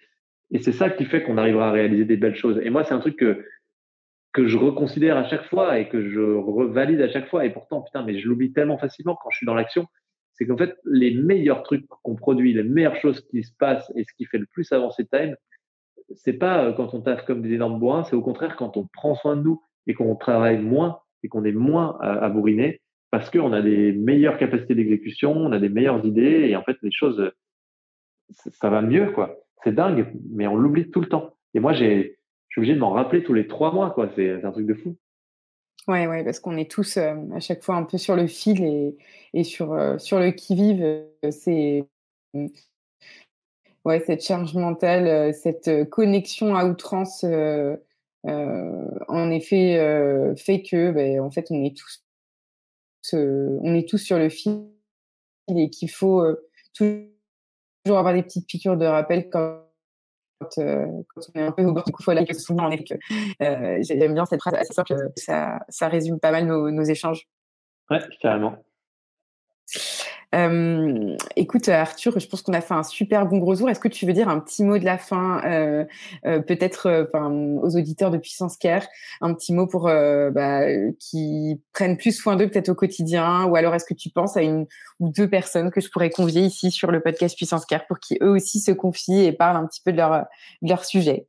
[0.51, 2.59] et c'est ça qui fait qu'on arrivera à réaliser des belles choses.
[2.63, 3.45] Et moi, c'est un truc que,
[4.33, 7.45] que je reconsidère à chaque fois et que je revalide à chaque fois.
[7.45, 9.85] Et pourtant, putain, mais je l'oublie tellement facilement quand je suis dans l'action.
[10.33, 14.03] C'est qu'en fait, les meilleurs trucs qu'on produit, les meilleures choses qui se passent et
[14.03, 15.35] ce qui fait le plus avancer Time,
[16.15, 18.87] c'est pas euh, quand on taffe comme des énormes bois, c'est au contraire quand on
[18.87, 22.81] prend soin de nous et qu'on travaille moins et qu'on est moins à, à bourriner
[23.09, 26.77] parce qu'on a des meilleures capacités d'exécution, on a des meilleures idées et en fait,
[26.83, 27.31] les choses,
[28.29, 31.35] ça va mieux, quoi c'est dingue, mais on l'oublie tout le temps.
[31.53, 32.16] Et moi, j'ai,
[32.57, 34.09] suis obligé de m'en rappeler tous les trois mois, quoi.
[34.15, 34.95] C'est un truc de fou.
[35.87, 38.95] Ouais, ouais, parce qu'on est tous euh, à chaque fois un peu sur le fil
[39.33, 40.81] et, sur, euh, sur le qui-vive.
[40.81, 41.87] Euh, c'est
[43.85, 51.47] ouais, cette charge mentale, cette connexion à outrance, en effet, fait que, ben, en fait,
[51.51, 52.03] on est tous,
[53.13, 54.67] on est tous sur le fil
[55.47, 56.25] et qu'il faut
[56.73, 59.29] toujours avoir des petites piqûres de rappel
[60.39, 62.69] quand, on est un peu au bord du coup, faut aller souvent.
[63.39, 67.27] J'aime bien cette phrase assez simple, ça, ça résume pas mal nos, nos échanges.
[67.89, 68.57] Ouais, carrément
[70.33, 73.69] écoute, Arthur, je pense qu'on a fait un super bon gros tour.
[73.69, 75.85] Est-ce que tu veux dire un petit mot de la fin, euh,
[76.25, 78.85] euh, peut-être euh, aux auditeurs de Puissance Care,
[79.21, 80.65] un petit mot pour bah,
[80.99, 84.41] qui prennent plus soin d'eux peut-être au quotidien, ou alors est-ce que tu penses à
[84.41, 84.65] une
[84.99, 88.17] ou deux personnes que je pourrais convier ici sur le podcast Puissance Care pour qu'ils
[88.21, 91.27] eux aussi se confient et parlent un petit peu de leur, sujet?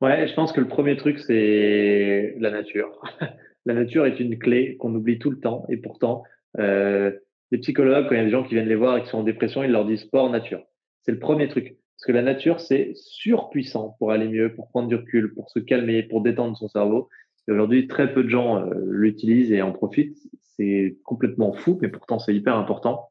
[0.00, 3.00] Ouais, je pense que le premier truc c'est la nature.
[3.66, 6.24] la nature est une clé qu'on oublie tout le temps et pourtant.
[6.58, 7.12] Euh,
[7.50, 9.18] les psychologues, quand il y a des gens qui viennent les voir et qui sont
[9.18, 10.62] en dépression, ils leur disent sport, nature.
[11.02, 11.76] C'est le premier truc.
[11.96, 15.58] Parce que la nature, c'est surpuissant pour aller mieux, pour prendre du recul, pour se
[15.58, 17.08] calmer, pour détendre son cerveau.
[17.46, 20.16] Et aujourd'hui, très peu de gens euh, l'utilisent et en profitent.
[20.56, 23.10] C'est complètement fou, mais pourtant, c'est hyper important.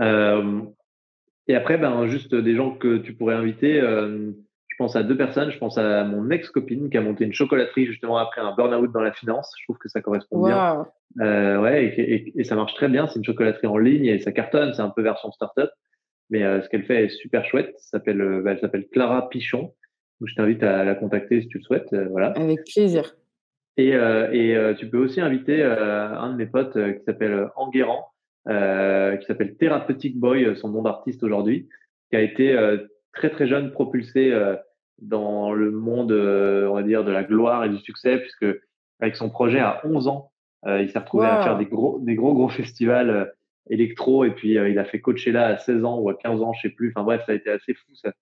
[0.00, 0.62] Euh,
[1.48, 3.80] et après, ben, juste des gens que tu pourrais inviter.
[3.80, 4.32] Euh,
[4.72, 5.50] je pense à deux personnes.
[5.50, 9.02] Je pense à mon ex-copine qui a monté une chocolaterie justement après un burn-out dans
[9.02, 9.52] la finance.
[9.58, 10.86] Je trouve que ça correspond bien.
[11.20, 13.06] Euh, ouais, et, et, ça marche très bien.
[13.06, 14.72] C'est une chocolaterie en ligne et ça cartonne.
[14.72, 15.68] C'est un peu version startup.
[16.30, 17.74] Mais euh, ce qu'elle fait est super chouette.
[17.76, 19.74] Ça s'appelle, euh, bah, elle s'appelle Clara Pichon.
[20.20, 21.92] Donc, je t'invite à la contacter si tu le souhaites.
[21.92, 22.28] Euh, voilà.
[22.28, 23.14] Avec plaisir.
[23.76, 28.06] Et, et tu peux aussi inviter un de mes potes qui s'appelle Enguerrand,
[28.44, 31.70] qui s'appelle Therapeutic Boy, son nom d'artiste aujourd'hui,
[32.10, 32.54] qui a été
[33.12, 34.32] très très jeune propulsé
[35.00, 38.46] dans le monde, on va dire, de la gloire et du succès, puisque
[39.02, 40.32] avec son projet à 11 ans,
[40.66, 43.24] euh, il s'est retrouvé à faire des gros, des gros, gros festivals euh,
[43.68, 46.52] électro et puis euh, il a fait Coachella à 16 ans ou à 15 ans,
[46.52, 46.92] je sais plus.
[46.94, 47.94] Enfin bref, ça a été assez fou.
[47.94, 48.12] Ça.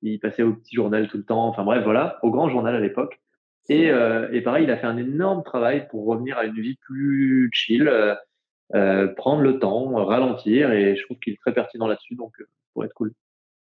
[0.00, 1.46] Il passait au petit journal tout le temps.
[1.46, 3.20] Enfin bref, voilà, au grand journal à l'époque.
[3.68, 7.48] Et, et pareil, il a fait un énorme travail pour revenir à une vie plus
[7.52, 7.88] chill,
[8.74, 10.72] euh, prendre le temps, ralentir.
[10.72, 12.32] Et je trouve qu'il est très pertinent là-dessus, donc
[12.74, 13.12] pour être cool.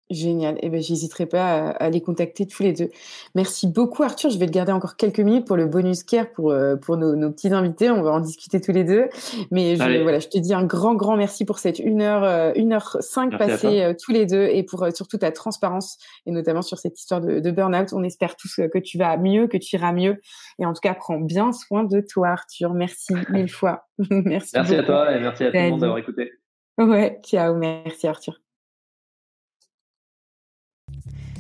[0.10, 0.56] Génial.
[0.56, 2.90] Et eh ben, j'hésiterai pas à, les contacter tous les deux.
[3.36, 4.30] Merci beaucoup, Arthur.
[4.30, 7.18] Je vais te garder encore quelques minutes pour le bonus care pour, euh, pour nos,
[7.18, 7.92] nos, petits invités.
[7.92, 9.10] On va en discuter tous les deux.
[9.52, 12.54] Mais je, voilà, je te dis un grand, grand merci pour cette 1 heure, euh,
[12.56, 16.62] une heure 5 passée euh, tous les deux et pour surtout ta transparence et notamment
[16.62, 17.92] sur cette histoire de, de burn-out.
[17.92, 20.22] On espère tous que tu vas mieux, que tu iras mieux.
[20.58, 22.74] Et en tout cas, prends bien soin de toi, Arthur.
[22.74, 23.88] Merci mille fois.
[24.10, 24.52] merci.
[24.54, 26.32] Merci à toi et merci à tout le monde d'avoir écouté.
[26.78, 27.56] Ouais, ciao.
[27.56, 28.40] Merci, Arthur.